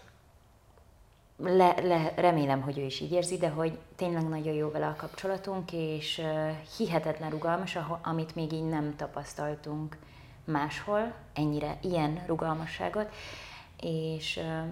[1.42, 4.96] le, le, remélem, hogy ő is így érzi, de hogy tényleg nagyon jó vele a
[4.96, 9.96] kapcsolatunk, és uh, hihetetlen rugalmas, amit még így nem tapasztaltunk
[10.44, 13.08] máshol, ennyire ilyen rugalmasságot,
[13.80, 14.64] és uh,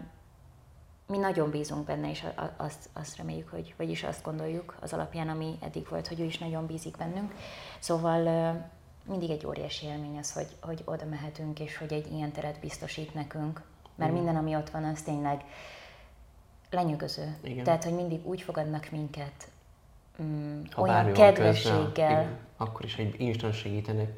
[1.07, 2.25] mi nagyon bízunk benne, és
[2.57, 6.39] azt, azt reméljük, hogy, vagyis azt gondoljuk az alapján, ami eddig volt, hogy ő is
[6.39, 7.35] nagyon bízik bennünk.
[7.79, 8.63] Szóval uh,
[9.09, 13.15] mindig egy óriási élmény az, hogy, hogy oda mehetünk, és hogy egy ilyen teret biztosít
[13.15, 13.63] nekünk.
[13.95, 14.15] Mert mm.
[14.15, 15.45] minden, ami ott van, az tényleg
[16.71, 17.37] lenyűgöző.
[17.43, 17.65] Igen.
[17.65, 19.49] Tehát, hogy mindig úgy fogadnak minket,
[20.23, 21.93] mm, olyan kedvességgel.
[21.93, 24.11] Közben, akkor is egy instant segítenek.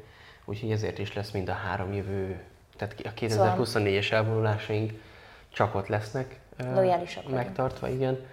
[0.45, 2.43] Úgyhogy ezért is lesz mind a három jövő,
[2.77, 5.01] tehát a 2024-es szóval, elvonulásaink
[5.49, 8.01] csak ott lesznek lojálisak megtartva, vagyunk.
[8.01, 8.25] igen.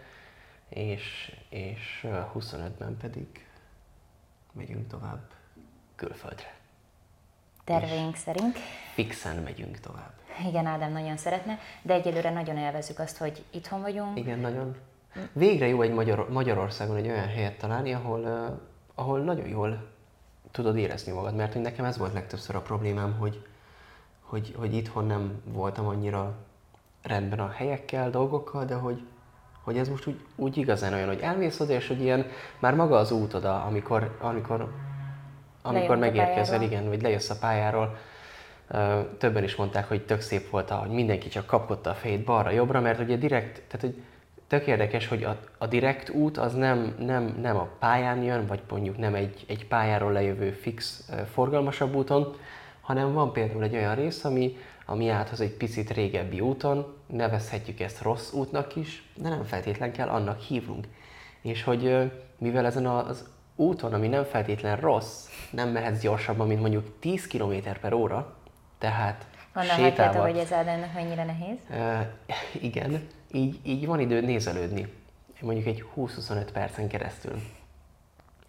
[0.68, 3.46] És, és 25-ben pedig
[4.52, 5.30] megyünk tovább
[5.94, 6.54] külföldre.
[7.64, 8.58] Terveink és szerint.
[8.94, 10.17] Fixen megyünk tovább.
[10.46, 14.18] Igen, Ádám nagyon szeretne, de egyelőre nagyon élvezzük azt, hogy itthon vagyunk.
[14.18, 14.76] Igen, nagyon.
[15.32, 18.58] Végre jó egy Magyar, Magyarországon egy olyan helyet találni, ahol, uh,
[18.94, 19.88] ahol nagyon jól
[20.50, 23.46] tudod érezni magad, mert hogy nekem ez volt legtöbbször a problémám, hogy,
[24.20, 26.34] hogy, hogy itthon nem voltam annyira
[27.02, 29.02] rendben a helyekkel, dolgokkal, de hogy,
[29.64, 32.26] hogy ez most úgy, úgy igazán olyan, hogy elmész oda, és hogy ilyen
[32.58, 34.72] már maga az út oda, amikor, amikor,
[35.62, 37.96] amikor megérkezel, igen, vagy lejössz a pályáról,
[39.18, 43.00] többen is mondták, hogy tök szép volt, hogy mindenki csak kapkodta a fejét balra-jobbra, mert
[43.00, 44.02] ugye direkt, tehát hogy
[44.46, 48.60] tök érdekes, hogy a, a direkt út az nem, nem, nem a pályán jön, vagy
[48.70, 52.36] mondjuk nem egy, egy pályáról lejövő fix, forgalmasabb úton,
[52.80, 54.56] hanem van például egy olyan rész, ami,
[54.86, 60.08] ami áthoz egy picit régebbi úton, nevezhetjük ezt rossz útnak is, de nem feltétlen kell
[60.08, 60.86] annak hívnunk.
[61.40, 66.98] És hogy mivel ezen az úton, ami nem feltétlen rossz, nem mehetsz gyorsabban, mint mondjuk
[66.98, 68.36] 10 km per óra,
[68.78, 70.20] tehát Honnan sétálva...
[70.20, 71.58] hogy ez Ádámnak mennyire nehéz?
[71.70, 74.92] Uh, igen, így, így van idő nézelődni,
[75.40, 77.42] mondjuk egy 20-25 percen keresztül.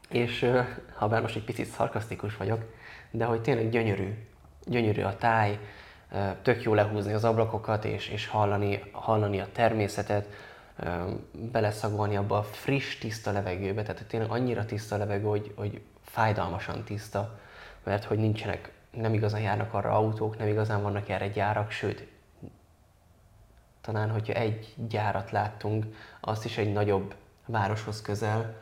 [0.10, 0.66] És uh,
[0.96, 2.74] ha bár most egy picit szarkasztikus vagyok,
[3.12, 4.28] de hogy tényleg gyönyörű,
[4.66, 5.60] gyönyörű a táj,
[6.12, 10.28] uh, tök jó lehúzni az ablakokat és, és hallani, hallani a természetet,
[11.32, 17.40] beleszagolni abba a friss, tiszta levegőbe, tehát tényleg annyira tiszta levegő, hogy, hogy fájdalmasan tiszta,
[17.84, 22.08] mert hogy nincsenek nem igazán járnak arra autók, nem igazán vannak erre gyárak, sőt,
[23.82, 25.86] talán, hogyha egy gyárat láttunk,
[26.20, 27.16] azt is egy nagyobb
[27.46, 28.56] városhoz közel,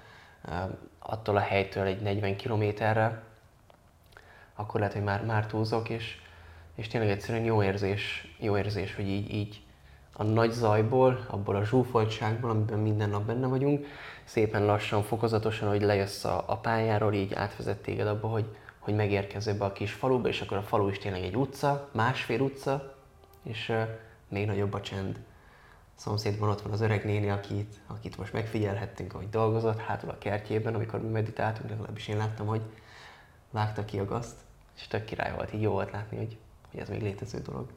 [1.00, 3.24] attól a helytől egy 40 kilométerre,
[4.56, 6.22] akkor lehet, hogy már, már túlzok, és,
[6.76, 9.62] és tényleg egyszerűen jó érzés, jó érzés, hogy így, így
[10.14, 13.86] a nagy zajból, abból a zsúfoltságból, amiben minden nap benne vagyunk,
[14.24, 18.56] szépen lassan, fokozatosan, hogy lejössz a, a pályáról, így átvezet téged abba, hogy,
[18.88, 22.42] hogy megérkezz ebbe a kis faluba, és akkor a falu is tényleg egy utca, másfél
[22.42, 22.96] utca,
[23.44, 23.84] és uh,
[24.28, 25.20] még nagyobb a csend.
[25.96, 30.18] A szomszédban ott van az öreg néni, akit, akit most megfigyelhettünk, ahogy dolgozott hátul a
[30.18, 32.62] kertjében, amikor mi meditáltunk, legalábbis én láttam, hogy
[33.52, 34.36] vágta ki a gazt,
[34.76, 36.38] és tök király volt, így jó volt látni, hogy,
[36.72, 37.70] hogy ez még létező dolog.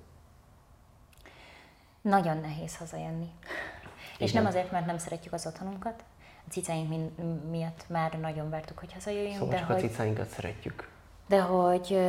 [2.01, 3.31] Nagyon nehéz hazajönni.
[4.15, 4.29] Igen.
[4.29, 6.05] És nem azért, mert nem szeretjük az otthonunkat,
[6.47, 7.11] a cicáink
[7.51, 9.35] miatt már nagyon vártuk, hogy hazajöjjünk.
[9.35, 9.85] Szóval de csak hogy...
[9.85, 10.99] a cicáinkat szeretjük
[11.31, 12.01] de hogy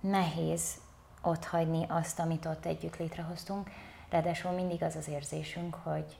[0.00, 0.80] nehéz
[1.22, 3.70] ott hagyni azt, amit ott együtt létrehoztunk.
[4.10, 6.16] Ráadásul mindig az az érzésünk, hogy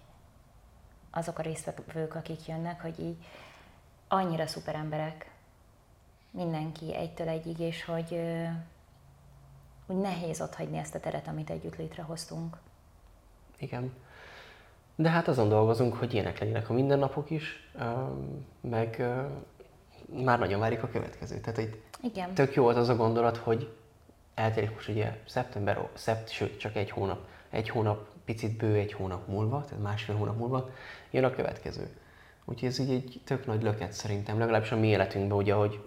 [1.11, 3.17] azok a résztvevők, akik jönnek, hogy így
[4.09, 5.31] annyira szuper emberek,
[6.31, 8.21] mindenki egytől egyig, és hogy
[9.87, 12.57] úgy nehéz ott hagyni ezt a teret, amit együtt létrehoztunk.
[13.59, 13.93] Igen.
[14.95, 17.71] De hát azon dolgozunk, hogy ilyenek legyenek a mindennapok is,
[18.61, 19.03] meg
[20.23, 21.41] már nagyon várjuk a következőt.
[21.41, 22.35] Tehát, hogy Igen.
[22.35, 23.73] tök jó volt az a gondolat, hogy
[24.35, 29.29] eltelik most ugye szeptember, szept, sőt, csak egy hónap, egy hónap, picit bő egy hónap
[29.29, 30.71] múlva, tehát másfél hónap múlva
[31.11, 31.89] jön a következő.
[32.45, 35.81] Úgyhogy ez így egy tök nagy löket szerintem, legalábbis a mi életünkben, ugye, hogy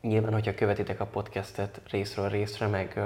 [0.00, 3.00] nyilván, hogyha követitek a podcastet részről részre, meg,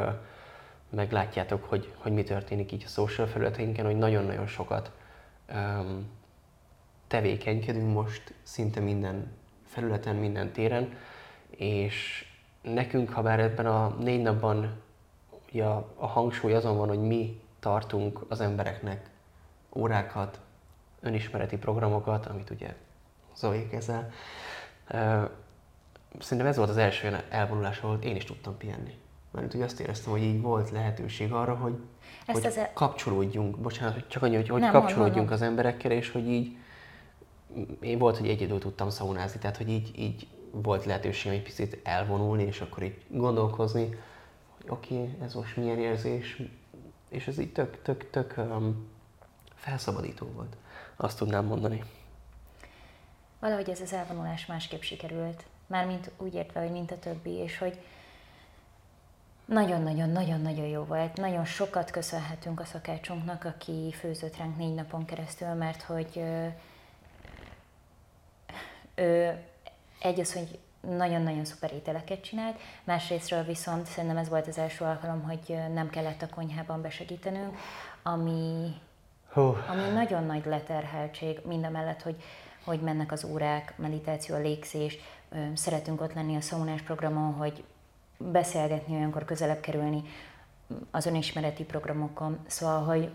[0.91, 4.91] meg látjátok, hogy, hogy mi történik így a social felületeinken, hogy nagyon-nagyon sokat
[5.55, 6.11] um,
[7.07, 9.30] tevékenykedünk most szinte minden
[9.77, 10.97] felületen, minden téren,
[11.51, 12.27] és
[12.62, 14.83] nekünk, ha bár ebben a négy napban
[15.53, 19.11] ja, a hangsúly azon van, hogy mi tartunk az embereknek
[19.72, 20.41] órákat,
[21.01, 22.74] önismereti programokat, amit ugye
[23.37, 24.11] Zoe kezel.
[26.18, 28.99] Szerintem ez volt az első olyan elvonulás, ahol én is tudtam pihenni.
[29.31, 31.74] Mert ugye azt éreztem, hogy így volt lehetőség arra, hogy,
[32.27, 36.57] Ezt hogy az kapcsolódjunk, bocsánat, csak annyi, hogy, hogy kapcsolódjunk az emberekkel, és hogy így
[37.80, 42.42] én volt, hogy egyedül tudtam szaunázni, tehát hogy így, így volt lehetőség egy picit elvonulni,
[42.42, 43.98] és akkor így gondolkozni,
[44.57, 46.42] hogy oké, okay, ez most milyen érzés,
[47.09, 48.88] és ez így tök, tök, tök um,
[49.54, 50.57] felszabadító volt.
[50.96, 51.84] Azt tudnám mondani.
[53.40, 55.44] Valahogy ez az elvonulás másképp sikerült.
[55.66, 57.78] Mármint úgy értve, hogy mint a többi, és hogy
[59.44, 61.16] nagyon-nagyon-nagyon-nagyon jó volt.
[61.16, 66.46] Nagyon sokat köszönhetünk a szakácsunknak, aki főzött ránk négy napon keresztül, mert hogy ö,
[68.97, 69.28] ö,
[70.01, 75.22] egy az, hogy nagyon-nagyon szuper ételeket csinált, másrésztről viszont szerintem ez volt az első alkalom,
[75.22, 77.57] hogy nem kellett a konyhában besegítenünk,
[78.03, 78.74] ami,
[79.34, 79.70] oh.
[79.70, 82.22] ami nagyon nagy leterheltség, mind a mellett, hogy,
[82.64, 84.99] hogy mennek az órák, meditáció, a légzés,
[85.55, 87.64] szeretünk ott lenni a szaunás programon, hogy
[88.18, 90.03] beszélgetni, olyankor közelebb kerülni
[90.90, 93.11] az önismereti programokon, szóval, hogy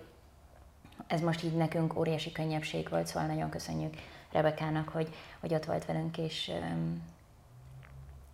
[1.07, 3.93] ez most így nekünk óriási könnyebbség volt, szóval nagyon köszönjük
[4.31, 5.09] Rebekának, hogy,
[5.39, 6.51] hogy ott volt velünk, és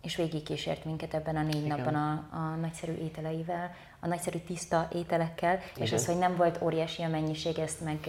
[0.00, 1.76] és végigkísért minket ebben a négy Igen.
[1.76, 5.86] napban a, a nagyszerű ételeivel, a nagyszerű tiszta ételekkel, Igen.
[5.86, 8.08] és az, hogy nem volt óriási a mennyiség, ezt meg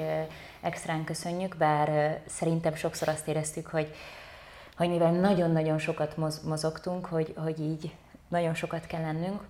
[0.62, 3.96] extrán köszönjük, bár szerintem sokszor azt éreztük, hogy,
[4.78, 7.96] hogy mivel nagyon-nagyon sokat mozogtunk, hogy, hogy így
[8.28, 9.44] nagyon sokat kell lennünk,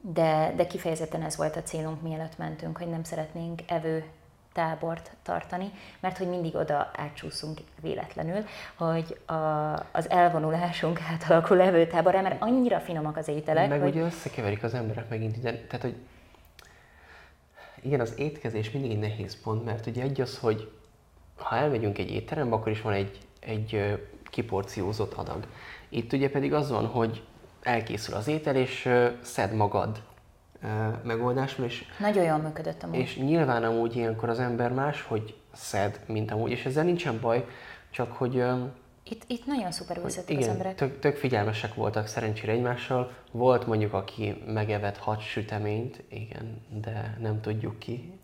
[0.00, 4.04] de, de kifejezetten ez volt a célunk, mielőtt mentünk, hogy nem szeretnénk evő
[4.56, 8.44] tábort tartani, mert hogy mindig oda átsúszunk véletlenül,
[8.74, 9.32] hogy a,
[9.92, 13.68] az elvonulásunk átalakul levőtáborra, mert annyira finomak az ételek.
[13.68, 13.90] Meg hogy...
[13.90, 15.94] ugye összekeverik az emberek megint ide, tehát hogy
[17.82, 20.70] igen, az étkezés mindig egy nehéz pont, mert ugye egy az, hogy
[21.36, 23.98] ha elmegyünk egy étterembe, akkor is van egy, egy
[24.30, 25.46] kiporciózott adag.
[25.88, 27.22] Itt ugye pedig az van, hogy
[27.62, 28.88] elkészül az étel, és
[29.22, 30.02] szed magad
[31.02, 31.66] megoldásról.
[31.66, 32.98] És, Nagyon jól működött amúgy.
[32.98, 37.44] És nyilván amúgy ilyenkor az ember más, hogy szed, mint amúgy, és ezzel nincsen baj,
[37.90, 38.44] csak hogy...
[39.02, 39.96] Itt, itt nagyon szuper
[40.26, 40.74] igen, az emberek.
[40.74, 43.12] Tök, tök figyelmesek voltak szerencsére egymással.
[43.30, 48.18] Volt mondjuk, aki megevett hat süteményt, igen, de nem tudjuk ki.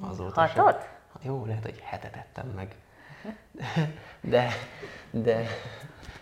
[0.00, 0.80] Azóta Hatot?
[0.80, 0.90] Sem.
[1.22, 2.74] Jó, lehet, hogy hetet ettem meg.
[4.20, 4.48] De,
[5.10, 5.46] de,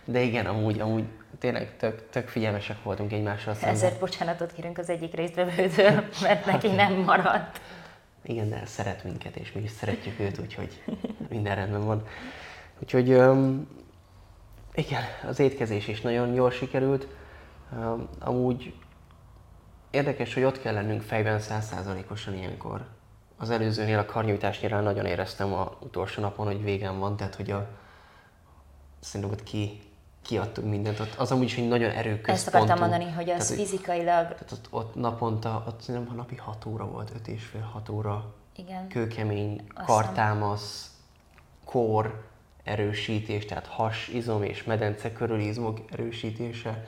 [0.04, 1.04] de igen, amúgy, amúgy
[1.38, 3.74] tényleg tök, tök figyelmesek voltunk egymással szemben.
[3.74, 7.60] Ezért bocsánatot kérünk az egyik résztvevőtől, mert neki nem maradt.
[8.22, 10.82] Igen, de szeret minket, és mi is szeretjük őt, úgyhogy
[11.28, 12.06] minden rendben van.
[12.78, 13.68] Úgyhogy um,
[14.74, 17.06] igen, az étkezés is nagyon jól sikerült.
[17.72, 18.74] Um, amúgy
[19.90, 22.86] érdekes, hogy ott kell lennünk fejben százszázalékosan ilyenkor.
[23.36, 27.68] Az előzőnél, a karnyújtásnyira nagyon éreztem a utolsó napon, hogy végem van, tehát hogy a,
[29.00, 29.80] szerintem ott ki
[30.28, 31.00] kiadtuk mindent.
[31.00, 32.30] Ott az amúgy is egy nagyon erőközpontú.
[32.30, 34.24] Ezt akartam mondani, hogy az tehát, fizikailag...
[34.26, 38.34] Tehát ott, ott naponta, ott szerintem napi 6 óra volt, 5 és fél 6 óra.
[38.56, 38.88] Igen.
[38.88, 39.84] Kőkemény, Aztán...
[39.84, 40.90] kartámasz,
[41.64, 42.24] kor
[42.64, 46.84] erősítés, tehát has, izom és medence körüli izmok erősítése.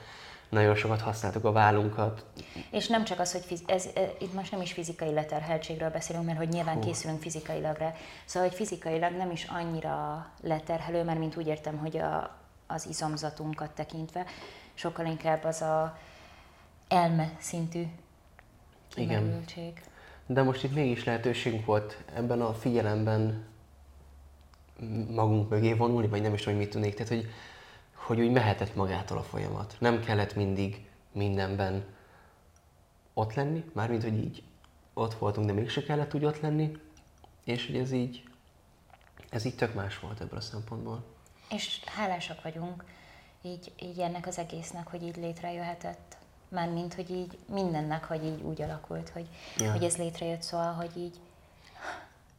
[0.49, 2.25] Nagyon sokat használtuk a vállunkat.
[2.71, 6.25] És nem csak az, hogy fiz- ez, ez, itt most nem is fizikai leterheltségről beszélünk,
[6.25, 6.81] mert hogy nyilván Hú.
[6.81, 7.93] készülünk fizikailag rá.
[8.25, 12.40] Szóval, hogy fizikailag nem is annyira leterhelő, mert mint úgy értem, hogy a,
[12.73, 14.25] az izomzatunkat tekintve,
[14.73, 15.97] sokkal inkább az a
[16.87, 17.83] elme szintű
[18.89, 19.63] kimerültség.
[19.63, 19.83] Igen.
[20.25, 23.45] De most itt mégis lehetőségünk volt ebben a figyelemben
[25.09, 26.93] magunk mögé vonulni, vagy nem is tudom, hogy mit tudnék.
[26.93, 27.29] Tehát, hogy,
[27.93, 29.75] hogy úgy mehetett magától a folyamat.
[29.79, 31.85] Nem kellett mindig mindenben
[33.13, 34.43] ott lenni, mármint, hogy így
[34.93, 36.71] ott voltunk, de mégse kellett úgy ott lenni,
[37.43, 38.23] és hogy ez így,
[39.29, 41.03] ez így tök más volt ebből a szempontból
[41.51, 42.83] és hálásak vagyunk
[43.41, 46.17] így, így ennek az egésznek, hogy így létrejöhetett.
[46.49, 49.27] Mármint, hogy így mindennek, hogy így úgy alakult, hogy,
[49.57, 49.71] ja.
[49.71, 51.19] hogy ez létrejött, szóval, hogy így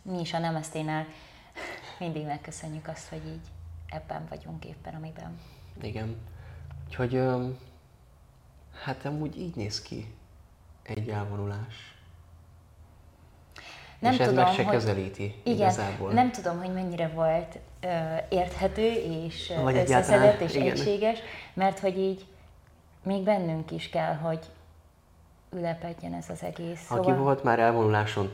[0.02, 1.06] mi is a Nemeszténál
[1.98, 3.46] mindig megköszönjük azt, hogy így
[3.88, 5.40] ebben vagyunk éppen, amiben.
[5.82, 6.16] Igen.
[6.86, 7.22] Úgyhogy
[8.84, 10.14] hát amúgy így néz ki
[10.82, 11.96] egy elvonulás.
[13.98, 16.12] Nem és ez tudom, meg se hogy, közelíti igen, igazából.
[16.12, 17.58] Nem tudom, hogy mennyire volt
[18.28, 18.92] érthető
[19.24, 20.70] és Vagy összeszedett és igen.
[20.70, 21.18] egységes,
[21.54, 22.26] mert hogy így
[23.02, 24.38] még bennünk is kell, hogy
[25.56, 26.90] ülepedjen ez az egész.
[26.90, 27.16] Aki szóval...
[27.16, 28.32] volt már elvonuláson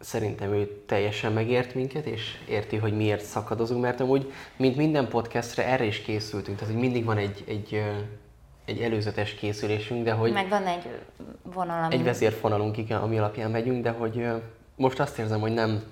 [0.00, 5.66] szerintem ő teljesen megért minket, és érti, hogy miért szakadozunk, mert amúgy, mint minden podcastre,
[5.66, 7.82] erre is készültünk, tehát hogy mindig van egy, egy,
[8.64, 10.32] egy előzetes készülésünk, de hogy...
[10.32, 10.88] Meg van egy
[11.42, 14.26] vonal, Egy vezérfonalunk, igen, ami alapján megyünk, de hogy
[14.76, 15.82] most azt érzem, hogy nem...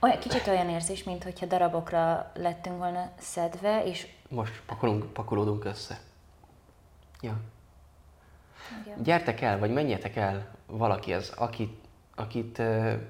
[0.00, 4.06] Olyan, kicsit olyan érzés, mintha darabokra lettünk volna szedve, és...
[4.28, 5.98] Most pakolunk, pakolódunk össze.
[7.20, 7.36] Ja.
[8.84, 9.02] Igen.
[9.02, 11.78] Gyertek el, vagy menjetek el valaki az, akit,
[12.14, 12.62] akit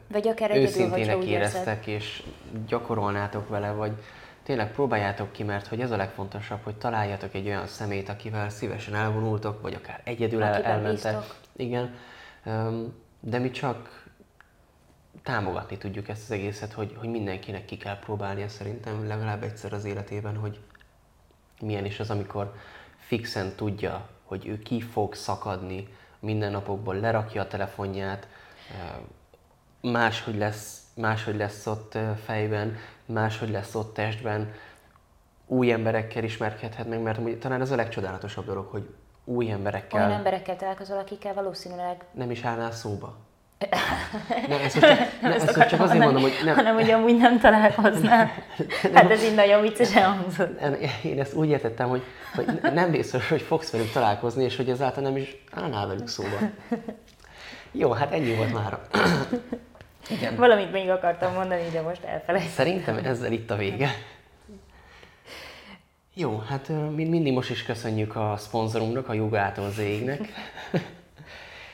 [0.09, 2.23] vagy akár egyedül, őszintének éreztek, és
[2.67, 3.93] gyakorolnátok vele, vagy
[4.43, 8.95] tényleg próbáljátok ki, mert hogy ez a legfontosabb, hogy találjatok egy olyan szemét, akivel szívesen
[8.95, 11.17] elvonultok, vagy akár egyedül el, elmentek.
[11.17, 11.37] Bíztok.
[11.57, 11.95] Igen,
[13.21, 14.07] de mi csak
[15.23, 19.85] támogatni tudjuk ezt az egészet, hogy, hogy mindenkinek ki kell próbálnia szerintem legalább egyszer az
[19.85, 20.61] életében, hogy
[21.61, 22.55] milyen is az, amikor
[22.99, 25.89] fixen tudja, hogy ő ki fog szakadni
[26.19, 28.29] mindennapokból, lerakja a telefonját,
[29.81, 34.53] máshogy lesz, máshogy lesz ott fejben, máshogy lesz ott testben,
[35.47, 38.95] új emberekkel ismerkedhet meg, mert talán ez a legcsodálatosabb dolog, hogy
[39.25, 40.01] új emberekkel...
[40.01, 42.05] Olyan emberekkel találkozol, akikkel valószínűleg...
[42.13, 43.17] Nem is állnál szóba.
[44.49, 46.55] Ne, ezt most, ne, ezt most csak azért mondom, hogy nem.
[46.55, 48.31] Hanem, hogy amúgy nem találkoznál.
[48.95, 50.61] Hát ez így nagyon viccesen hangzott.
[51.03, 52.03] Én ezt úgy értettem, hogy,
[52.35, 56.37] hogy nem biztos, hogy fogsz velük találkozni, és hogy ezáltal nem is állnál velük szóba.
[57.73, 58.79] Jó, hát ennyi volt már.
[60.19, 60.37] Igen.
[60.37, 62.65] Valamit még akartam mondani, de most elfelejtettem.
[62.65, 63.91] Szerintem ezzel itt a vége.
[66.15, 70.21] Jó, hát mind mindig most is köszönjük a szponzorunknak, a Jugától Zégnek.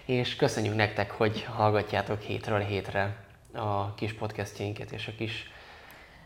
[0.05, 3.17] És köszönjük nektek, hogy hallgatjátok hétről hétre
[3.53, 5.51] a kis podcastjainket és a kis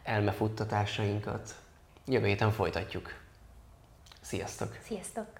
[0.02, 1.54] elmefuttatásainkat.
[2.06, 3.14] Jövő héten folytatjuk.
[4.20, 4.78] Sziasztok!
[4.82, 5.37] Sziasztok!